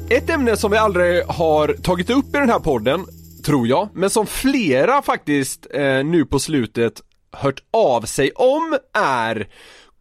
[0.10, 3.06] Ett ämne som vi aldrig har tagit upp i den här podden,
[3.46, 9.48] tror jag, men som flera faktiskt eh, nu på slutet hört av sig om är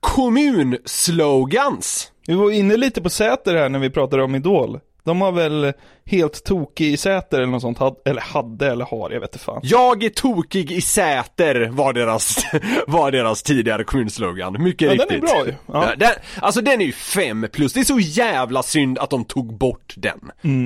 [0.00, 2.12] kommunslogans.
[2.26, 4.80] Vi var inne lite på Säter här när vi pratade om Idol.
[5.04, 5.72] De har väl
[6.06, 9.44] helt tokig i Säter eller något sånt, had, eller hade eller har, jag vet inte
[9.44, 9.60] fan.
[9.62, 12.38] Jag är tokig i Säter var deras,
[12.86, 15.30] var deras tidigare kommunslogan, mycket Ja, den riktigt.
[15.30, 15.54] är bra ju.
[15.66, 15.92] Ja.
[15.96, 19.58] Den, alltså den är ju fem plus, det är så jävla synd att de tog
[19.58, 20.20] bort den.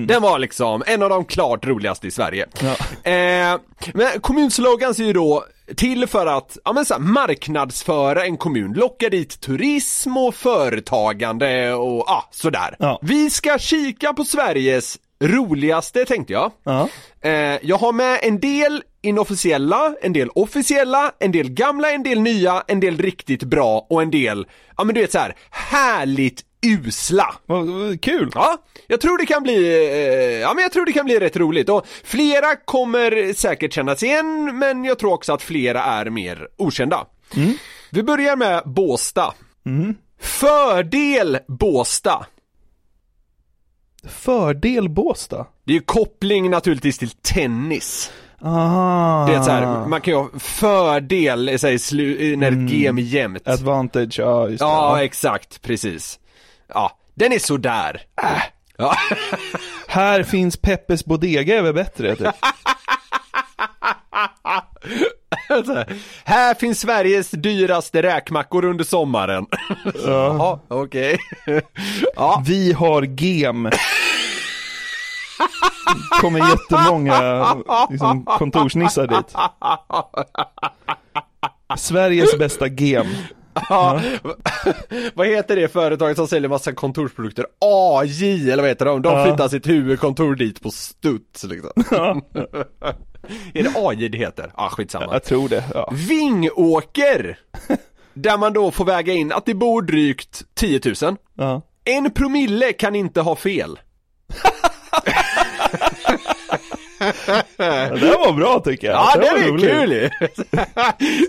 [0.07, 2.47] Den var liksom en av de klart roligaste i Sverige.
[2.63, 3.11] Ja.
[3.11, 3.59] Eh,
[3.95, 5.45] men kommunslogans är ju då
[5.77, 11.75] till för att, ja men så här, marknadsföra en kommun, locka dit turism och företagande
[11.75, 12.77] och ja, sådär.
[12.79, 12.99] Ja.
[13.03, 16.53] Vi ska kika på Sveriges roligaste tänkte jag.
[16.65, 16.89] Ja.
[17.21, 22.21] Eh, jag har med en del inofficiella, en del officiella, en del gamla, en del
[22.21, 24.47] nya, en del riktigt bra och en del,
[24.77, 27.35] ja men du vet så här, härligt usla.
[28.01, 28.31] Kul!
[28.35, 31.37] Ja, jag tror det kan bli, eh, ja men jag tror det kan bli rätt
[31.37, 36.49] roligt och flera kommer säkert kännas igen men jag tror också att flera är mer
[36.57, 37.07] okända.
[37.91, 39.35] Vi börjar med Båsta.
[40.21, 42.27] Fördel Båsta.
[44.09, 45.47] Fördel Båstad.
[45.65, 48.11] Det är ju koppling naturligtvis till tennis.
[48.41, 49.27] Ah.
[49.27, 53.05] Det är så här, man kan ju ha fördel så här, när ett game är
[53.05, 53.49] jämnt.
[53.49, 54.65] Advantage, ja just det.
[54.65, 56.19] Ja, exakt, precis.
[56.69, 58.03] Ja, den är sådär.
[58.23, 58.43] Äh.
[58.77, 58.95] Ja.
[59.89, 62.17] Här finns Peppes Bodega är väl bättre?
[62.17, 62.29] Typ.
[65.67, 65.85] Så,
[66.25, 69.47] här finns Sveriges dyraste räkmackor under sommaren.
[70.07, 71.19] Ja, okej.
[72.17, 73.71] Ja, Vi har gem.
[76.21, 77.47] Kommer jättemånga
[77.91, 79.35] liksom, kontorsnissar dit.
[81.79, 83.07] Sveriges bästa gem.
[83.69, 84.01] Ja.
[85.15, 87.47] Vad heter det företaget som säljer massa kontorsprodukter?
[87.61, 89.03] AJ, eller vad heter de?
[89.03, 91.71] De flyttar sitt huvudkontor dit på studs liksom.
[93.55, 94.53] är det AJ det heter?
[94.57, 95.13] Ja, skitsamma.
[95.13, 95.65] Jag tror det.
[95.75, 95.93] Ja.
[96.09, 97.39] Vingåker!
[98.15, 101.17] Där man då får väga in att det bor drygt 10 000.
[101.35, 101.63] Ja.
[101.85, 103.79] En promille kan inte ha fel.
[107.27, 107.43] Ja,
[107.91, 108.97] det var bra tycker jag.
[108.97, 110.11] Ja, det var är kul ju!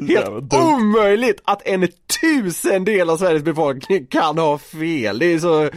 [0.16, 1.88] Helt omöjligt att en
[2.22, 5.20] tusendel av Sveriges befolkning kan ha fel.
[5.20, 5.70] Det är så,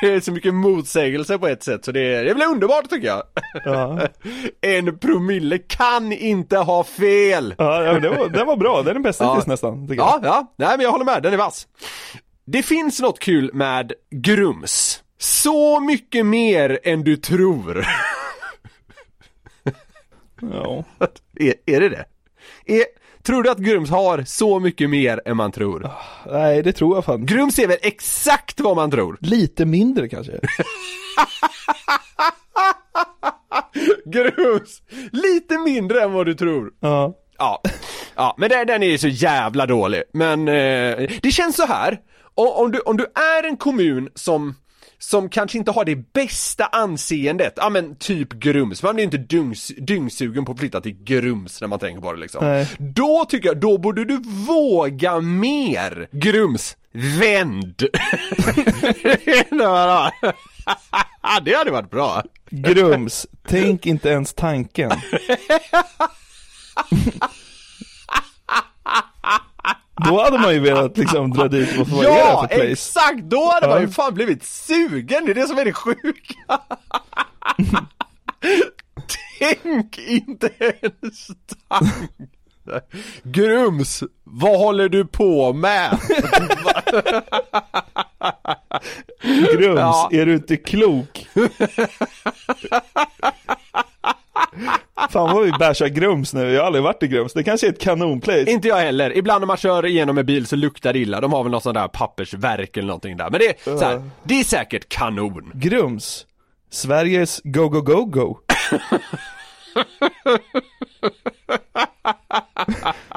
[0.00, 3.06] det är så mycket motsägelse på ett sätt så det, är- det blir underbart tycker
[3.06, 3.22] jag.
[3.64, 4.00] Ja.
[4.60, 7.54] En promille kan inte ha fel!
[7.58, 8.82] Ja, ja, det var, det var bra.
[8.82, 9.30] Det är den bästa Ja.
[9.30, 9.88] hittills nästan.
[9.88, 10.08] Tycker jag.
[10.08, 11.66] Ja, ja, nej men jag håller med, den är vass.
[12.46, 15.02] Det finns något kul med Grums.
[15.18, 17.86] Så mycket mer än du tror.
[20.40, 20.84] Ja.
[21.40, 22.04] är, är det det?
[22.66, 22.84] Är,
[23.22, 25.90] tror du att Grums har så mycket mer än man tror?
[26.30, 27.26] Nej, det tror jag fan.
[27.26, 29.18] Grums är väl exakt vad man tror?
[29.20, 30.32] Lite mindre kanske.
[34.04, 34.82] Grums!
[35.12, 36.72] Lite mindre än vad du tror.
[36.80, 37.14] Ja.
[37.38, 37.62] Ja,
[38.14, 40.02] ja men den, den är ju så jävla dålig.
[40.12, 41.98] Men eh, det känns så här.
[42.34, 44.54] Om, om, du, om du är en kommun som
[44.98, 49.72] som kanske inte har det bästa anseendet, ja men typ Grums, man blir inte dungs,
[49.78, 52.44] dyngsugen på att flytta till Grums när man tänker på det liksom.
[52.44, 52.68] Nej.
[52.78, 56.08] Då tycker jag, då borde du våga mer!
[56.12, 57.82] Grums, vänd!
[61.42, 62.22] det hade varit bra.
[62.50, 64.90] Grums, tänk inte ens tanken.
[70.04, 72.70] Då hade man ju velat liksom dra dit och få Ja, för place?
[72.72, 73.22] exakt!
[73.22, 73.92] Då hade man ju Ja.
[73.92, 76.34] fan blivit sugen, det är det som är det sjuka!
[79.62, 81.26] Tänk inte ens
[81.68, 82.28] tanken!
[83.22, 85.98] Grums, vad håller du på med?
[89.52, 90.08] Grums, Ja.
[90.12, 91.26] är du inte klok?
[95.10, 97.72] Fan vad vi bashar Grums nu, jag har aldrig varit i Grums, det kanske är
[97.72, 98.50] ett kanonplace.
[98.50, 101.32] inte jag heller, ibland när man kör igenom en bil så luktar det illa, de
[101.32, 104.40] har väl något sånt där pappersverk eller någonting där Men det är, så här, det
[104.40, 106.26] är säkert kanon Grums,
[106.70, 108.38] Sveriges go go go go.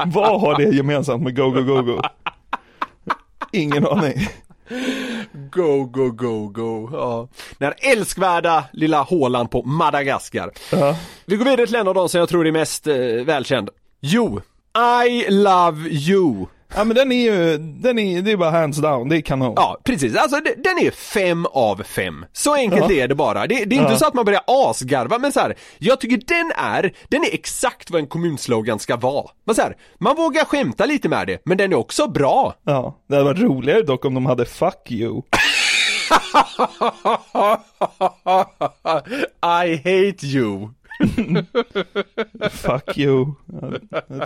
[0.06, 2.02] Vad har det gemensamt med go go go go?
[3.52, 4.28] Ingen aning.
[5.52, 7.28] Go, go, go, go, ja.
[7.58, 10.96] Den älskvärda lilla hålan på Madagaskar Ja.
[11.26, 13.70] Vi går vidare till en av de som jag tror är mest eh, välkänd
[14.02, 14.42] Jo,
[15.08, 19.10] I love you Ja men den är ju, den är, det är bara hands down,
[19.10, 19.54] det är kanon.
[19.56, 20.16] Ja, precis.
[20.16, 22.26] Alltså de- den är fem av fem.
[22.34, 23.48] Så enkelt är det bara.
[23.48, 23.98] Det, det är inte Ja.
[23.98, 27.92] så att man börjar asgarva, men så här, jag tycker den är, den är exakt
[27.92, 29.26] vad en kommunslogan ska vara.
[29.46, 32.54] Man, så här, man vågar skämta lite med det, men den är också bra.
[32.64, 35.24] Ja, det hade varit roligare dock om de hade 'fuck you'
[39.42, 40.70] I hate you.
[42.52, 43.72] 'fuck you' ja,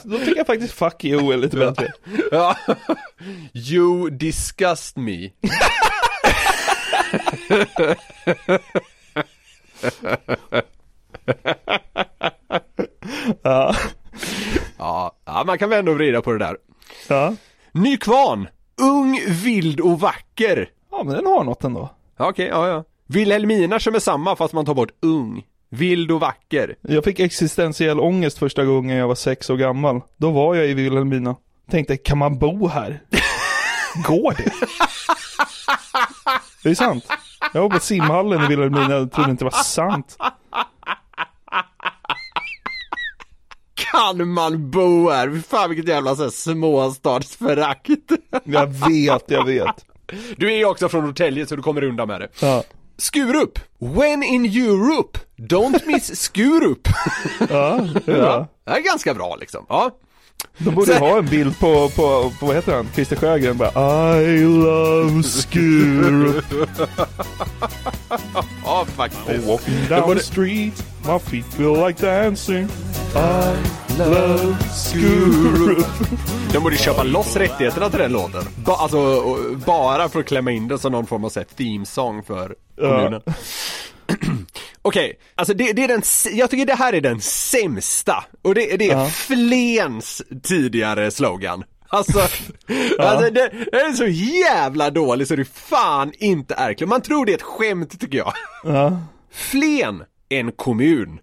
[0.03, 1.87] Då tycker jag faktiskt 'fuck you' är lite bättre.
[2.31, 2.55] Ja.
[3.53, 5.29] You disgust me.
[13.43, 13.75] Ja,
[14.77, 16.57] Ja, ja, man kan vända och vrida på det där.
[17.09, 17.35] ja.
[17.71, 18.47] Nykvarn.
[18.81, 20.69] Ung, vild och vacker.
[20.91, 21.89] ja men den har något ändå.
[22.17, 22.83] Ja, Okej, ja ja.
[23.07, 25.43] Wilhelmina som är samma fast man tar bort ung.
[25.73, 26.75] Vild och vacker.
[26.81, 30.01] Jag fick existentiell ångest första gången jag var sex år gammal.
[30.17, 31.35] Då var jag i Vilhelmina.
[31.71, 33.01] Tänkte, kan man bo här?
[34.07, 34.51] Går det?
[36.63, 37.07] Det är sant.
[37.53, 40.17] Jag var på simhallen i Vilhelmina och trodde inte det var sant.
[43.73, 45.41] kan man bo här?
[45.49, 47.89] Fan vilket jävla så här småstadsförakt.
[48.43, 49.85] Jag vet, jag vet.
[50.37, 52.27] Du är ju också från Norrtälje så du kommer undan med det.
[52.41, 52.63] Ja,
[52.97, 53.59] Skurup!
[53.79, 56.87] When in Europe, don't miss Skurup.
[57.49, 58.47] ja, det är bra.
[58.65, 59.65] Det är ganska bra liksom.
[59.69, 59.91] Ja.
[60.57, 62.87] De borde ha en bild på, på, på vad heter han?
[62.93, 66.45] Christer Sjögren bara I love Skurup.
[68.65, 69.47] Ja, faktiskt.
[69.47, 72.67] Walking down the street, my feet feel like dancing.
[73.15, 73.55] I
[73.97, 75.85] love Skurup.
[76.53, 78.43] De borde köpa loss rättigheterna till den låten.
[78.65, 79.23] Ba, alltså,
[79.65, 82.55] bara för att klämma in det som någon form av så här theme song för
[82.79, 83.21] kommunen.
[84.81, 86.01] Okej, alltså det, det är den,
[86.37, 88.23] jag tycker det här är den sämsta.
[88.41, 89.07] Och det, det är Ja.
[89.07, 91.63] Flens tidigare slogan.
[91.89, 92.19] Alltså,
[92.99, 96.85] alltså det, det är så jävla dålig så det fan inte är.
[96.85, 98.33] Man tror det är ett skämt tycker jag.
[98.63, 98.99] Ja,
[99.31, 101.19] Flen, en kommun.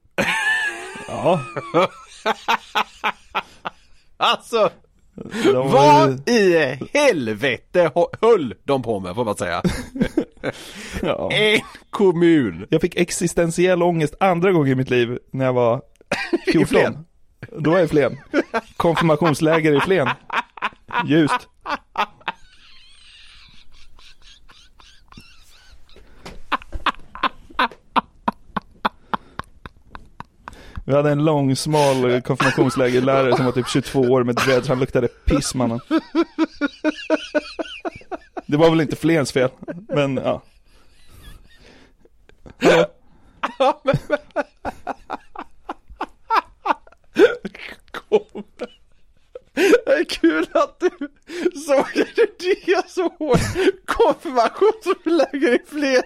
[1.08, 1.40] ja.
[4.16, 4.70] Alltså,
[5.44, 7.90] De vad i helvete
[8.20, 9.62] höll de på med får man säga.
[11.02, 11.30] ja.
[11.32, 12.66] En kommun.
[12.70, 15.82] Jag fick existentiell ångest andra gången i mitt liv när jag var
[16.52, 16.66] 14.
[16.66, 17.04] Flen?
[17.58, 18.16] Då var jag i Flen.
[18.76, 20.08] Konfirmationsläger i Flen.
[21.06, 21.48] Ljust.
[30.90, 34.68] Vi hade en lång, smal konfirmationslägerlärare som var typ 22 år med dreads.
[34.68, 35.80] Han luktade piss mannen.
[38.46, 39.50] Det var väl inte Flens fel,
[39.88, 40.42] men ja.
[42.58, 42.86] Hallå?
[47.90, 48.44] Kom.
[49.54, 50.90] Det är kul att du
[51.66, 53.40] såg det så hårt.
[53.84, 56.02] Konfirmationsläger i fler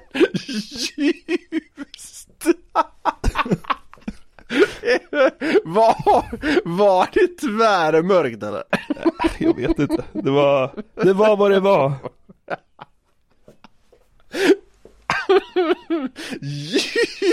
[1.77, 2.47] ljust.
[5.65, 6.25] Var,
[6.65, 8.63] var det tvärmörkt eller?
[9.39, 10.05] Jag vet inte.
[10.13, 10.71] Det var,
[11.05, 11.93] det var vad det var.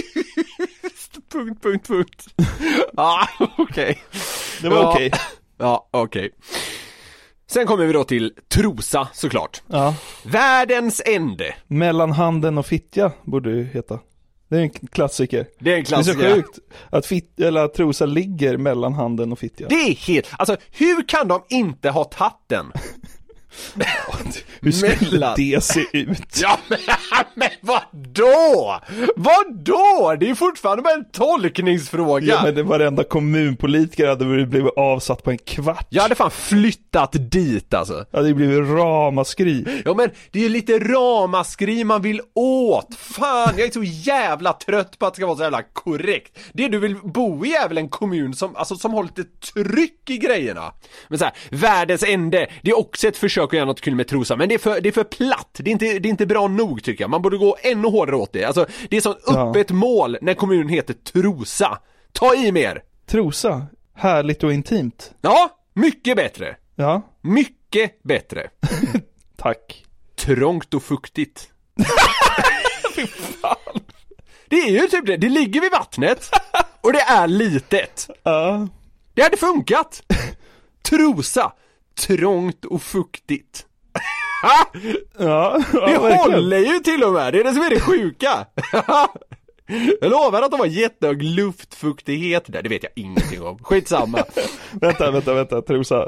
[0.02, 2.28] Ljust, punkt, punkt, punkt.
[2.94, 4.02] Ja, okej.
[4.62, 4.92] Det var Ja.
[4.94, 5.12] okej.
[5.58, 6.32] Ja, okej.
[7.48, 9.62] Sen kommer vi då till Trosa såklart.
[9.68, 9.96] Ja.
[10.24, 11.56] Världens ände.
[11.68, 14.00] Mellan handen och fittja borde det heta.
[14.52, 15.46] Det är en klassiker.
[15.60, 16.36] Det är en Det är så klassiker.
[16.36, 19.68] sjukt att, fit, eller att Trosa ligger mellan handen och fittja.
[19.70, 22.72] Det är helt, alltså hur kan de inte ha tagit den?
[24.62, 26.40] Hur skulle mellan- det se ut?
[26.42, 26.80] Ja men,
[27.34, 28.80] men vadå?
[29.16, 30.16] Vadå?
[30.20, 32.26] Det är fortfarande bara en tolkningsfråga.
[32.26, 35.88] Ja men det varenda kommunpolitiker hade blivit avsatt på en kvart.
[35.90, 38.06] Jag hade fan flyttat dit alltså.
[38.12, 39.82] Det hade ju blivit ramaskri.
[39.86, 42.96] Ja men det är ju lite ramaskri man vill åt.
[42.98, 46.40] Fan, jag är så jävla trött på att det ska vara så jävla korrekt.
[46.54, 50.10] Det du vill bo i är väl en kommun som, alltså, som har lite tryck
[50.10, 50.74] i grejerna.
[51.08, 54.08] Men så här, världens ände, det är också ett försök att göra något kul med
[54.08, 55.50] Trosa, men det är för, det är för platt.
[55.64, 57.10] Det är, inte, det är inte bra nog tycker jag.
[57.12, 58.44] Man borde gå ännu hårdare åt det.
[58.44, 59.50] Alltså, det är Ja.
[59.50, 61.80] öppet mål när kommunen heter Trosa.
[62.12, 62.84] Ta i mer!
[63.08, 65.12] Trosa, härligt och intimt.
[65.22, 66.56] Ja, mycket bättre.
[66.76, 68.50] Ja, Mycket bättre.
[69.38, 69.86] tack.
[70.16, 71.50] Trångt och fuktigt.
[74.50, 76.30] Det är ju typ det, det ligger vid vattnet
[76.82, 78.10] och det är litet.
[78.24, 78.68] Ja,
[79.14, 80.04] Det hade funkat.
[80.90, 81.52] Trosa,
[82.08, 83.66] trångt och fuktigt.
[84.42, 84.66] Ja,
[85.20, 88.46] ja Det håller ju till och med, det är det som är det sjuka.
[90.02, 93.64] Jag lovar att de har jättehög luftfuktighet där, det vet jag ingenting om.
[93.64, 94.24] Skitsamma.
[94.72, 96.08] Vänta, vänta, vänta, Trosa.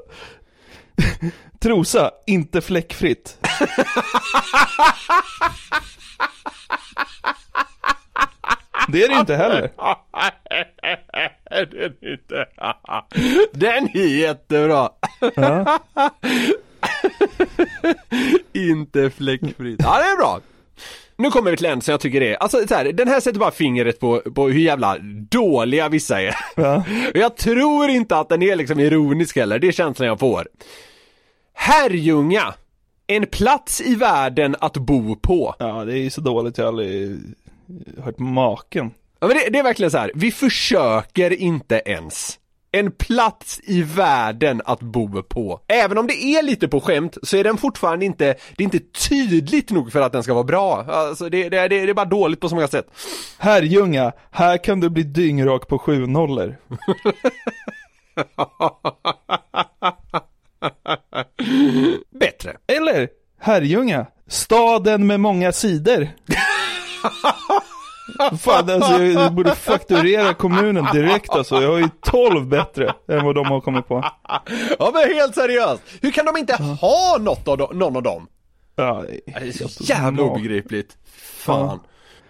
[1.60, 3.38] Trosa, inte fläckfritt.
[8.88, 9.72] Det är det inte heller.
[11.52, 12.46] Den är inte...
[13.52, 14.90] Den är jättebra.
[15.36, 15.80] Ja.
[18.54, 19.80] Inte fläckfritt.
[19.84, 20.40] Ja, det är bra.
[21.16, 23.40] Nu kommer vi till en som jag tycker är, alltså så här, den här sätter
[23.40, 24.98] bara fingret på, på hur jävla
[25.30, 26.36] dåliga vissa är.
[26.56, 26.84] Ja.
[27.14, 30.48] Jag tror inte att den är liksom ironisk heller, det är känslan jag får.
[31.54, 32.54] Herrljunga.
[33.08, 35.56] En plats i världen att bo på.
[35.60, 37.18] ja, det är ju så dåligt jag har aldrig
[38.04, 38.92] hört maken.
[39.20, 40.12] Ja, men det, det är verkligen så här.
[40.16, 42.40] vi försöker inte ens.
[42.76, 45.60] En plats i världen att bo på.
[45.68, 48.80] Även om det är lite på skämt så är den fortfarande inte, det är inte
[48.80, 50.86] tydligt nog för att den ska vara bra.
[50.88, 52.88] Alltså det, det, det, det är bara dåligt på så många sätt.
[53.38, 56.58] Herrljunga, här kan du bli dyngrak på sju nollor.
[62.20, 62.58] Bättre.
[62.68, 63.10] Eller,
[63.40, 66.08] Herrljunga, staden med många sidor.
[68.40, 71.62] Fan alltså, jag borde fakturera kommunen direkt alltså.
[71.62, 74.04] Jag har ju 12 bättre än vad de har kommit på.
[74.80, 75.82] Ja men helt seriöst!
[76.02, 78.28] Hur kan de inte ha något av dem, någon av dem?
[78.76, 80.98] Ja, Det är så jävla obegripligt.
[81.38, 81.80] Fan.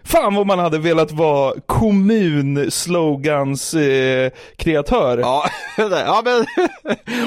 [0.05, 5.17] Fan vad man hade velat vara kommunslogans eh, kreatör.
[5.17, 5.45] Ja,
[5.77, 6.45] ja men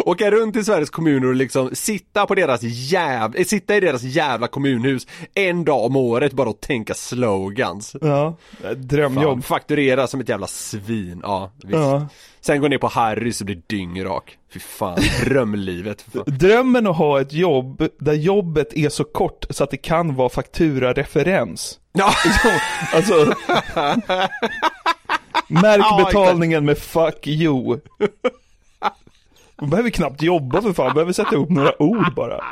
[0.05, 4.49] åka runt i Sveriges kommuner och liksom sitta på deras jävla, sitta i deras jävla
[4.49, 7.97] kommunhus en dag om året bara och tänka slogans.
[8.01, 9.45] Ja, Fan, drömjobb.
[9.45, 11.75] fakturera som ett jävla svin, ja visst.
[11.75, 12.09] Ja.
[12.47, 14.39] Sen gå ner på Harrys och bli dyngrak.
[14.53, 16.03] Fy fan, drömlivet.
[16.03, 16.23] Fan.
[16.27, 20.29] Drömmen att ha ett jobb där jobbet är så kort så att det kan vara
[20.29, 21.79] fakturareferens.
[21.93, 22.13] Ja,
[22.95, 23.35] Alltså,
[25.49, 27.81] märk betalningen med 'fuck you'
[29.61, 32.45] Man behöver knappt jobba för fan, man behöver sätta ihop några ord bara.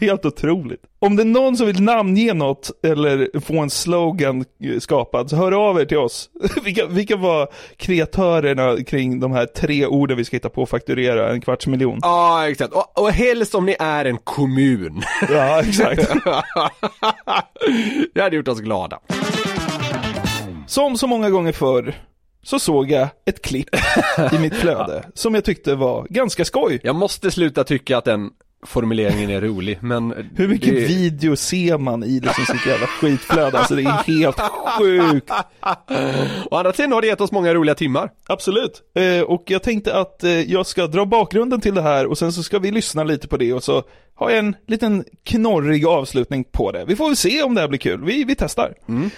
[0.00, 0.80] Helt otroligt.
[0.98, 5.36] Om det är någon som vill namnge något eller få en slogan eh, skapad, så
[5.36, 6.30] hör av er till oss.
[6.64, 11.32] Vilka, vilka var kreatörerna kring de här tre orden vi ska hitta på och fakturera
[11.32, 11.98] en kvarts miljon?
[12.02, 12.72] ja exakt.
[12.74, 15.02] Och, och helst om ni är en kommun.
[15.30, 16.08] Ja, exakt.
[18.14, 18.98] Det hade gjort oss glada.
[20.66, 21.94] Som så många gånger förr
[22.42, 23.68] så såg jag ett klipp
[24.32, 26.80] i mitt flöde som jag tyckte var ganska skoj.
[26.82, 28.30] Jag måste sluta tycka att den
[28.66, 30.86] formuleringen är rolig, men Hur mycket det...
[30.86, 33.58] video ser man i det som sitt jävla skitflöde?
[33.58, 34.40] Alltså det är helt
[34.78, 35.30] sjukt.
[36.50, 38.10] Å andra sidan har det gett oss många roliga timmar.
[38.26, 38.82] Absolut.
[38.94, 42.32] Eh, och jag tänkte att eh, jag ska dra bakgrunden till det här och sen
[42.32, 43.82] så ska vi lyssna lite på det och så
[44.14, 46.84] har jag en liten knorrig avslutning på det.
[46.84, 48.04] Vi får väl se om det här blir kul.
[48.04, 48.74] Vi, vi testar.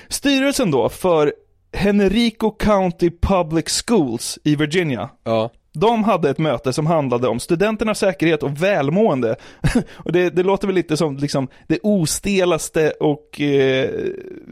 [0.08, 1.32] Styrelsen då för
[1.72, 5.50] Henrico County Public Schools i Virginia Ja.
[5.80, 9.36] De hade ett möte som handlade om studenternas säkerhet och välmående.
[9.96, 13.90] och det, det låter väl lite som liksom det ostelaste och eh,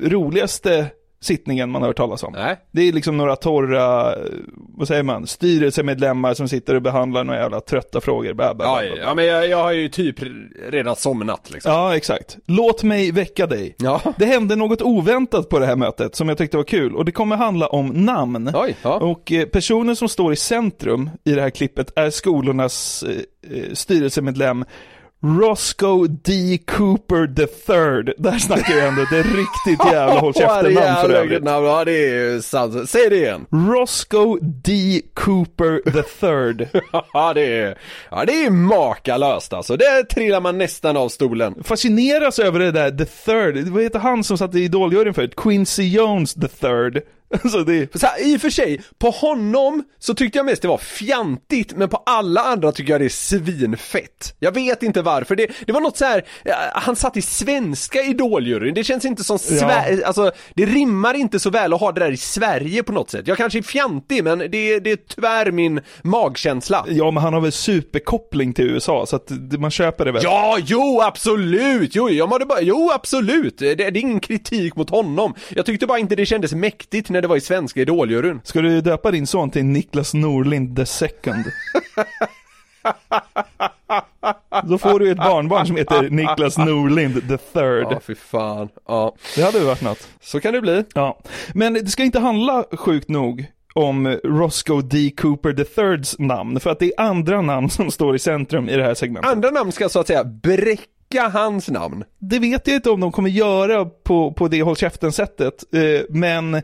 [0.02, 0.86] roligaste
[1.20, 2.32] sittningen man har hört talas om.
[2.32, 2.56] Nej.
[2.70, 4.18] Det är liksom några torra, eh,
[4.76, 8.34] vad säger man, styrelsemedlemmar som sitter och behandlar några jävla trötta frågor.
[8.34, 9.02] Bla, bla, bla, bla.
[9.02, 10.16] ja men jag, jag har ju typ
[10.68, 11.72] redan somnat liksom.
[11.72, 12.36] Ja, exakt.
[12.46, 13.74] Låt mig väcka dig.
[13.78, 14.00] Ja.
[14.18, 17.12] Det hände något oväntat på det här mötet som jag tyckte var kul och det
[17.12, 18.50] kommer handla om namn.
[18.54, 18.94] Oj, ja.
[18.94, 23.72] Och eh, personen som står i centrum i det här klippet är skolornas eh, eh,
[23.72, 24.64] styrelsemedlem
[25.24, 26.58] Roscoe D.
[26.66, 28.14] Cooper III.
[28.18, 31.42] Där snackar vi ändå det riktigt jävla håll käften-namn för övrigt.
[31.44, 32.90] namn, ja det är ju sant.
[32.90, 33.46] Säg det igen.
[33.50, 35.00] Roscoe D.
[35.14, 36.68] Cooper III.
[37.12, 37.78] Ja det är,
[38.10, 39.76] ja det är makalöst alltså.
[39.76, 41.54] Där trillar man nästan av stolen.
[41.64, 43.68] Fascineras över det där the third.
[43.68, 45.36] Vad heter han som satt i Idoljuryn förut?
[45.36, 47.02] Quincy Jones the third.
[47.42, 48.00] Alltså det...
[48.00, 51.76] Så här, I och för sig, på honom så tyckte jag mest det var fjantigt,
[51.76, 54.34] men på alla andra tycker jag det är svinfett.
[54.38, 58.02] Jag vet inte varför, det, det var något så här, ja, han satt i svenska
[58.02, 62.00] idoljuryn, det känns inte som Sverige, alltså det rimmar inte så väl att ha det
[62.00, 63.28] där i Sverige på något sätt.
[63.28, 66.86] Jag kanske är fjantig, men det, det är tyvärr min magkänsla.
[66.88, 70.22] Ja, men han har väl superkoppling till USA, så att man köper det väl.
[70.24, 71.94] Ja, jo absolut!
[71.94, 73.58] Jo, jag mådde bara, jo absolut!
[73.58, 75.34] Det, det är ingen kritik mot honom.
[75.48, 78.40] Jag tyckte bara inte det kändes mäktigt när det var i svenska idoljuryn.
[78.44, 81.44] Ska du döpa din son till Niklas Norlind the second?
[84.64, 87.86] Då får du ett barnbarn som heter Niklas Norlind the third.
[87.90, 88.68] Ja, fy fan.
[88.88, 90.08] Ja, Det hade ju varit något.
[90.20, 90.84] så kan det bli.
[90.94, 91.18] Ja.
[91.54, 95.10] Men det ska inte handla sjukt nog om Roscoe D.
[95.16, 98.76] Cooper the thirds namn, för att det är andra namn som står i centrum i
[98.76, 99.32] det här segmentet.
[99.32, 100.82] Andra namn ska så att säga bräcka
[101.14, 102.04] hans namn.
[102.18, 106.54] Det vet jag inte om de kommer göra på, på det håll käften-sättet, eh, men
[106.54, 106.62] eh,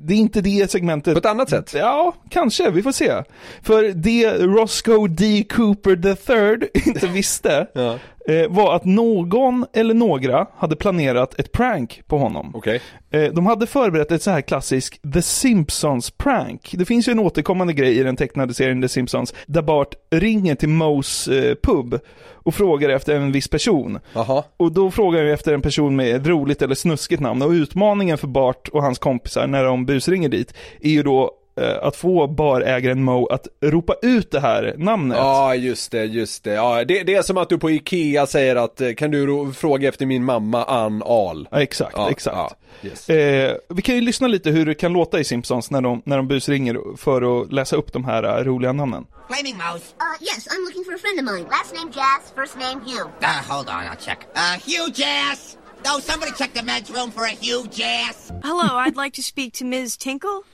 [0.00, 1.14] det är inte det segmentet.
[1.14, 1.74] På ett annat sätt.
[1.74, 3.22] Ja, kanske, vi får se.
[3.62, 5.44] För det Roscoe D.
[5.50, 7.98] Cooper III inte visste Ja.
[8.28, 12.52] Eh, var att någon eller några hade planerat ett prank på honom.
[12.54, 12.80] Okej.
[13.10, 16.74] Eh, De hade förberett ett så här klassisk The Simpsons prank.
[16.78, 20.54] Det finns ju en återkommande grej i den tecknade serien The Simpsons, där Bart ringer
[20.54, 22.00] till Moes eh, pub
[22.32, 23.98] och frågar efter en viss person.
[24.12, 24.44] Jaha.
[24.56, 27.42] Och då frågar jag efter en person med ett roligt eller snuskigt namn.
[27.42, 31.30] Och utmaningen för Bart och hans kompisar när de busringer dit är ju då
[31.62, 35.18] att få barägaren Mo att ropa ut det här namnet.
[35.18, 36.52] Ja, just det, just det.
[36.52, 37.02] Ja, det.
[37.02, 40.24] Det är som att du på Ikea säger att eh, kan du fråga efter min
[40.24, 41.48] mamma Ann Ahl?
[41.50, 42.36] Ja, exakt, Ja, exakt.
[42.36, 43.10] ja, yes.
[43.10, 46.16] Eh, vi kan ju lyssna lite hur det kan låta i Simpsons när de, när
[46.16, 49.06] de busringer för att läsa upp de här eh, roliga namnen.
[49.28, 49.84] Flaming Mouse.
[50.00, 51.46] Uh, yes, I'm looking for a friend of mine.
[51.50, 53.08] Last name Jazz, first name Hugh.
[53.22, 54.18] Uh, hold on, I'll check.
[54.36, 55.56] Uh, huge ass.
[55.84, 58.32] No, somebody check the men's room for a huge ass.
[58.42, 59.96] Hello, I'd like to speak to Ms.
[59.96, 60.44] Tinkle.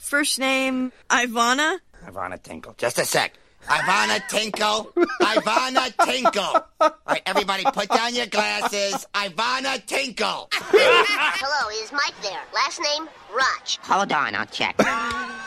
[0.00, 1.78] First name Ivana.
[2.08, 2.74] Ivana Tinkle.
[2.78, 3.32] Just a sec.
[3.68, 4.90] Ivana Tinkle.
[5.20, 6.62] Ivana Tinkle.
[6.80, 9.06] All right, everybody put down your glasses.
[9.14, 10.48] Ivana Tinkle.
[10.52, 12.40] Hello, is Mike there?
[12.54, 13.78] Last name, Roch.
[13.82, 14.76] Hold on, I'll check.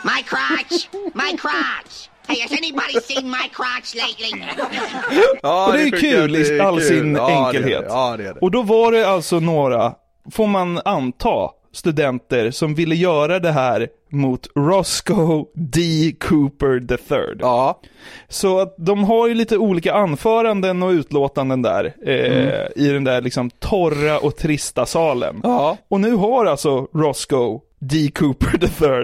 [0.04, 0.88] My crotch.
[1.16, 2.10] My crotch.
[2.28, 4.40] Hey, has anybody seen my crotch lately?
[5.42, 6.88] Ja, och det är ju tycker kul i är all kul.
[6.88, 7.48] sin Ja, det är det.
[7.48, 7.86] enkelhet.
[7.90, 8.40] Ja, det är det.
[8.40, 9.94] Och då var det alltså några,
[10.32, 15.82] får man anta, studenter som ville göra det här mot Roscoe D.
[16.20, 17.36] Cooper III.
[17.40, 17.80] Ja.
[18.28, 23.22] Så att de har ju lite olika anföranden och utlåtanden där, eh, i den där
[23.22, 25.40] liksom torra och trista salen.
[25.44, 25.78] Ja.
[25.88, 28.12] Och nu har alltså Roscoe D.
[28.16, 28.60] Cooper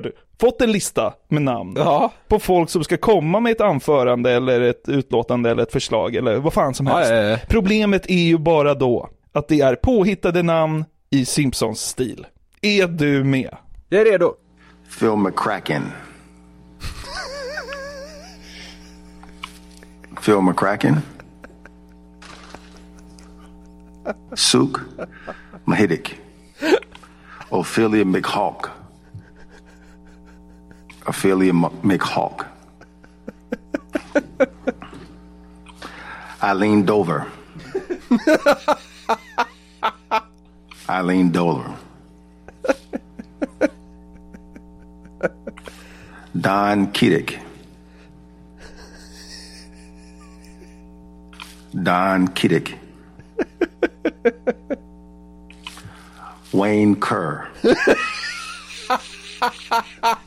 [0.06, 2.12] III fått en lista med namn Ja.
[2.28, 6.36] på folk som ska komma med ett anförande eller ett utlåtande eller ett förslag eller
[6.36, 7.12] vad fan som helst.
[7.12, 7.38] ja, ja.
[7.48, 12.26] Problemet är ju bara då att det är påhittade namn i Simpsons stil.
[12.62, 13.56] Är du med?
[13.90, 14.34] Jag är redo.
[14.90, 15.94] Phil McCracken.
[20.20, 21.02] Phil McCracken.
[24.36, 24.82] Suk
[25.66, 26.20] Mahidic.
[27.52, 28.70] Ophelia McHawk.
[31.08, 32.46] Ophelia McHawk.
[36.44, 37.26] Eileen Dover.
[40.90, 41.78] Eileen Dover.
[46.40, 47.40] Don Kiddick.
[51.84, 52.78] Don Kiddick.
[56.54, 57.48] Wayne Kerr.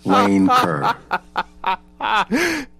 [0.04, 0.96] Wayne Kerr.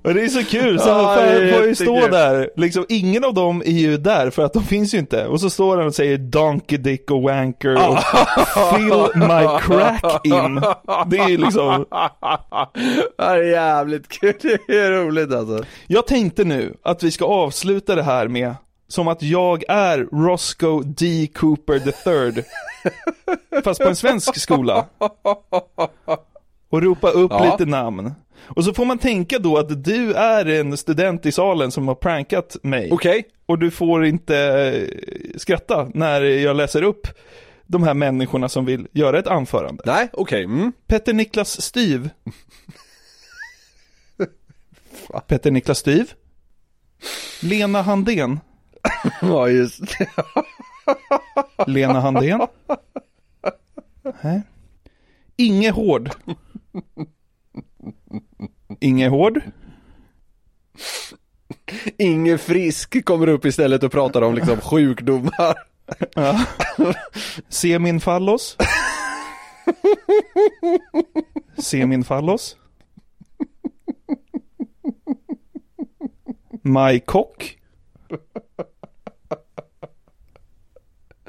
[0.05, 1.19] Och det är så kul, så han
[1.53, 4.95] får, ju stå där, liksom ingen av dem är ju där för att de finns
[4.95, 5.27] ju inte.
[5.27, 7.99] Och så står han och säger Donkey Dick och Wanker och
[8.77, 10.63] Fill my crack in.
[11.07, 11.87] Det är ju liksom,
[13.17, 14.35] Det är jävligt kul,
[14.67, 15.65] det är roligt alltså.
[15.87, 18.55] jag tänkte nu att vi ska avsluta det här med
[18.89, 21.29] som att jag är Roscoe D.
[21.35, 22.45] Cooper III.
[23.65, 24.87] Fast på en svensk skola.
[26.73, 27.53] Och ropa upp Ja.
[27.53, 28.13] lite namn.
[28.45, 31.95] Och så får man tänka då att du är en student i salen som har
[31.95, 32.89] prankat mig.
[32.93, 33.25] Okej.
[33.47, 34.89] Och du får inte eh,
[35.39, 37.07] skratta när jag läser upp
[37.67, 39.83] de här människorna som vill göra ett anförande.
[39.87, 40.45] Nej, okej.
[40.45, 40.73] Mm.
[40.87, 42.11] Petter Niklas Styv.
[45.27, 46.13] Petter Niklas Styv.
[47.43, 48.41] Lena Handén.
[49.23, 50.09] Ja, just det.
[51.67, 52.41] Lena Handén.
[54.23, 54.43] Nej.
[55.37, 56.11] Inge Hård.
[58.83, 59.41] Inge Hård.
[61.99, 65.55] Inge Frisk kommer upp istället och pratar om liksom sjukdomar.
[66.15, 66.47] Ja.
[67.49, 68.57] Se min fallos.
[71.59, 72.57] Se min fallos.
[76.63, 77.59] Maj Kock.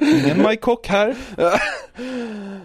[0.01, 1.15] Ingen Maj Kock här.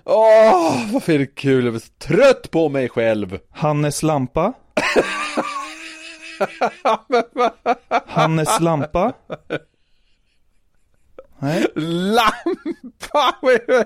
[0.04, 1.64] Åh, varför är det kul?
[1.64, 3.38] Jag är så trött på mig själv.
[3.50, 4.52] Hannes Lampa.
[8.06, 9.12] Hannes Lampa.
[11.38, 11.66] Nej.
[11.74, 13.36] Lampa!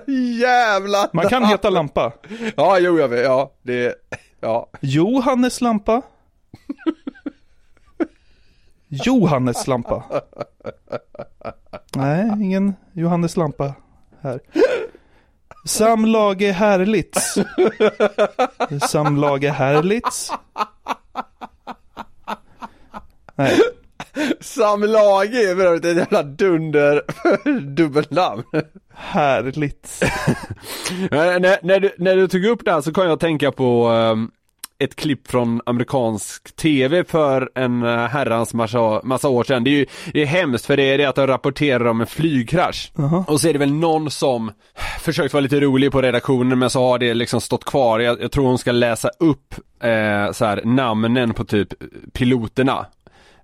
[0.41, 2.13] Jävla Man kan heta Lampa.
[2.55, 3.95] Ja, jo jag vet, ja, det,
[4.39, 4.69] ja.
[4.81, 6.01] Johannes Lampa.
[8.87, 10.03] Johannes Lampa.
[11.95, 13.73] Nej, ingen Johannes Lampa
[14.21, 14.39] här.
[15.65, 17.37] Samlage Herlitz.
[18.89, 20.31] Samlage Herlitz.
[23.35, 23.59] Nej,
[24.41, 27.01] Samlage är för övrigt ett jävla dunder
[27.61, 28.43] dubbelnamn.
[28.93, 30.01] Herlitz.
[31.11, 34.31] när, när, du, när du tog upp det här så kan jag tänka på ehm,
[34.83, 39.63] ett klipp från amerikansk tv för en uh, herrans massa, massa år sedan.
[39.63, 42.07] Det är ju det är hemskt för det är det att de rapporterar om en
[42.07, 42.91] flygkrasch.
[43.27, 44.51] Och så är det väl någon som
[44.99, 47.99] försökt vara lite rolig på redaktionen men så har det liksom stått kvar.
[47.99, 51.67] Jag, jag tror hon ska läsa upp eh, så här, namnen på typ
[52.13, 52.85] piloterna.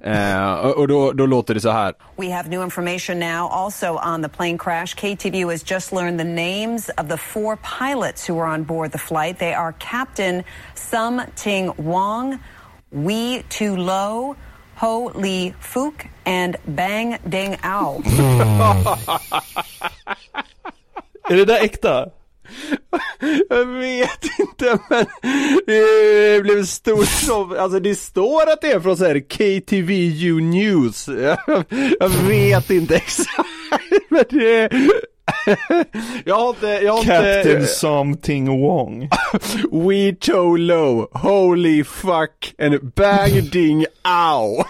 [0.03, 1.93] Eh, och och då, då låter det så här.
[2.15, 4.95] We have new information now also on the plane crash.
[4.95, 8.97] KTVU has just learned the names of the four pilots who were on board the
[8.97, 9.39] flight.
[9.39, 10.43] They are Captain
[10.75, 12.39] Sum Ting Wong,
[12.91, 14.35] Wee Tu Lo,
[14.75, 18.01] Ho Lee Fook, and Bang Ding Ao.
[21.29, 22.09] Är det där äkta?
[23.49, 25.05] Jag vet inte men
[25.65, 31.07] det blev stort som, alltså det står att det är från så här KTVU News.
[31.07, 31.37] Jag,
[31.99, 33.29] jag vet inte exakt
[34.09, 34.69] men det
[36.25, 37.67] Jag har inte, jag har Captain inte...
[37.67, 39.09] something Wong.
[39.71, 44.63] We Cholo, holy fuck and bang ding ow.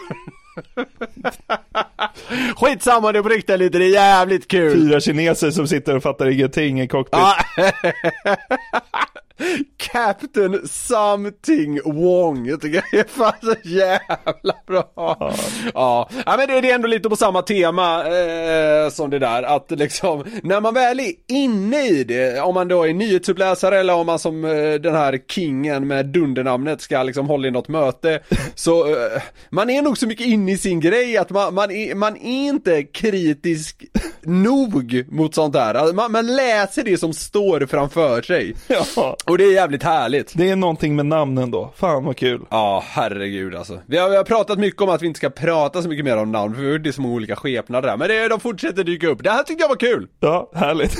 [2.55, 4.73] Skitsamma, det är på riktigt lite, det är jävligt kul.
[4.73, 7.19] Fyra kineser som sitter och fattar ingenting i cockpit.
[9.39, 9.45] Ja.
[9.77, 14.91] Captain something Wong, jag tycker det är fan så jävla bra.
[14.95, 16.35] Ja, ja.
[16.37, 20.23] men det, det är ändå lite på samma tema eh, som det där, att liksom,
[20.43, 24.19] när man väl är inne i det, om man då är nyhetsuppläsare eller om man
[24.19, 28.19] som eh, den här kingen med dundernamnet ska liksom hålla i något möte,
[28.55, 31.95] så eh, man är nog så mycket inne i sin grej att man, man, är,
[31.95, 33.85] man är inte kritisk
[34.21, 35.73] nog mot sånt där.
[35.73, 38.55] Alltså, Man, man läser det som står framför sig.
[38.67, 39.15] Ja.
[39.29, 40.33] Och det är jävligt härligt.
[40.35, 41.73] Det är någonting med namnen då.
[41.75, 42.41] Fan vad kul.
[42.49, 43.79] Ja, herregud alltså.
[43.85, 46.17] Vi har, vi har pratat mycket om att vi inte ska prata så mycket mer
[46.17, 47.97] om namn, för det är så många olika skepnader där.
[47.97, 49.23] Men det, de fortsätter dyka upp.
[49.23, 50.07] Det här tyckte jag var kul.
[50.19, 50.97] Ja, härligt.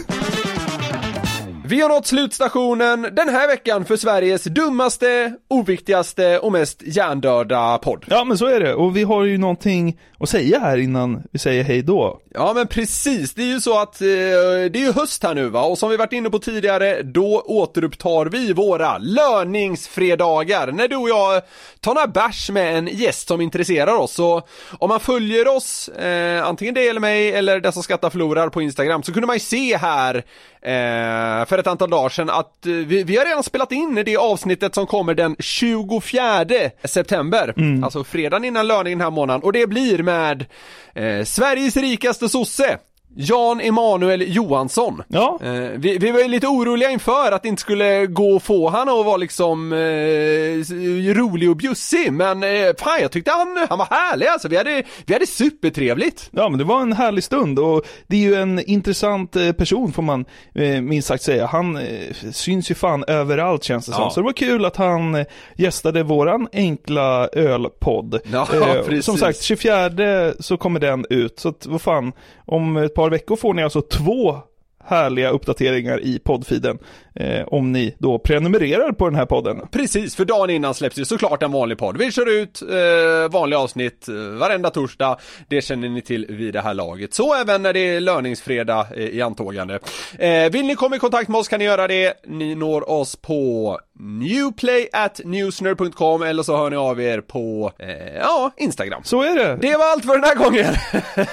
[1.69, 8.05] Vi har nått slutstationen den här veckan för Sveriges dummaste, oviktigaste och mest hjärndöda podd.
[8.07, 11.39] Ja men så är det, och vi har ju någonting att säga här innan vi
[11.39, 12.21] säger hej då.
[12.33, 14.07] Ja men precis, det är ju så att eh,
[14.71, 17.43] det är ju höst här nu va, och som vi varit inne på tidigare, då
[17.45, 21.41] återupptar vi våra löningsfredagar, när du och jag
[21.79, 24.13] tar några bärs med en gäst som intresserar oss.
[24.13, 24.41] Så
[24.79, 28.61] om man följer oss, eh, antingen det eller mig, eller den som skrattar förlorar på
[28.61, 30.15] Instagram, så kunde man ju se här
[30.61, 34.17] eh, för ett antal dagar sedan att eh, vi, vi har redan spelat in det
[34.17, 36.45] avsnittet som kommer den 24
[36.83, 37.53] september,
[37.83, 40.45] alltså fredagen innan löningen den här månaden, och det blir med
[40.93, 42.77] eh, Sveriges rikaste sosse
[43.15, 45.03] Jan Emanuel Johansson.
[45.07, 45.39] Ja.
[45.43, 48.69] Eh, vi, vi var ju lite oroliga inför att det inte skulle gå att få
[48.69, 49.77] han att vara liksom eh,
[51.13, 52.49] rolig och bjussig, men eh,
[52.79, 54.47] fan jag tyckte han, han var härlig alltså.
[54.47, 56.29] Vi hade, vi hade supertrevligt.
[56.31, 59.93] Ja men det var en härlig stund och det är ju en intressant eh, person
[59.93, 61.45] får man eh, minst sagt säga.
[61.45, 64.03] Han eh, syns ju fan överallt känns det som.
[64.03, 64.09] Ja.
[64.09, 68.19] Så det var kul att han gästade våran enkla ölpodd.
[68.31, 68.47] Ja,
[68.85, 69.05] precis.
[69.05, 71.39] som sagt, 24 så kommer den ut.
[71.39, 72.13] Så att, vad fan,
[72.49, 74.37] om ett par veckor får ni alltså två
[74.83, 76.79] härliga uppdateringar i poddfiden.
[77.19, 79.61] Eh, om ni då prenumererar på den här podden.
[79.71, 81.97] Precis, för dagen innan släpps ju såklart en vanlig podd.
[81.97, 85.17] Vi kör ut eh, vanliga avsnitt eh, varenda torsdag.
[85.47, 87.13] Det känner ni till vid det här laget.
[87.13, 89.79] Så även när det är löningsfredag eh, i antågande.
[90.19, 92.13] Eh, vill ni komma i kontakt med oss kan ni göra det.
[92.27, 99.01] Ni når oss på newplay.newsner.com eller så hör ni av er på, eh, ja, Instagram.
[99.03, 99.57] Så är det.
[99.61, 100.65] Det var allt för den här gången.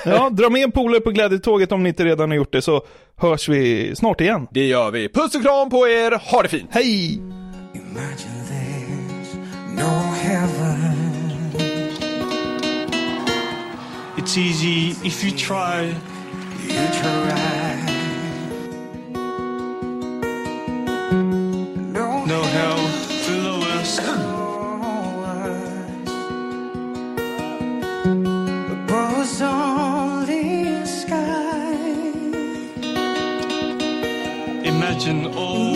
[0.05, 2.83] Ja, dra med en polare på glädjetåget om ni inte redan har gjort det så
[3.17, 4.47] hörs vi snart igen.
[4.51, 5.09] Det gör vi.
[5.09, 6.71] Puss och kram på er, ha det fint!
[6.73, 7.21] Hej!
[9.77, 9.93] no
[10.25, 11.53] heaven.
[14.17, 15.95] It's easy if you try.
[16.63, 17.56] You try.
[35.07, 35.76] Imagine all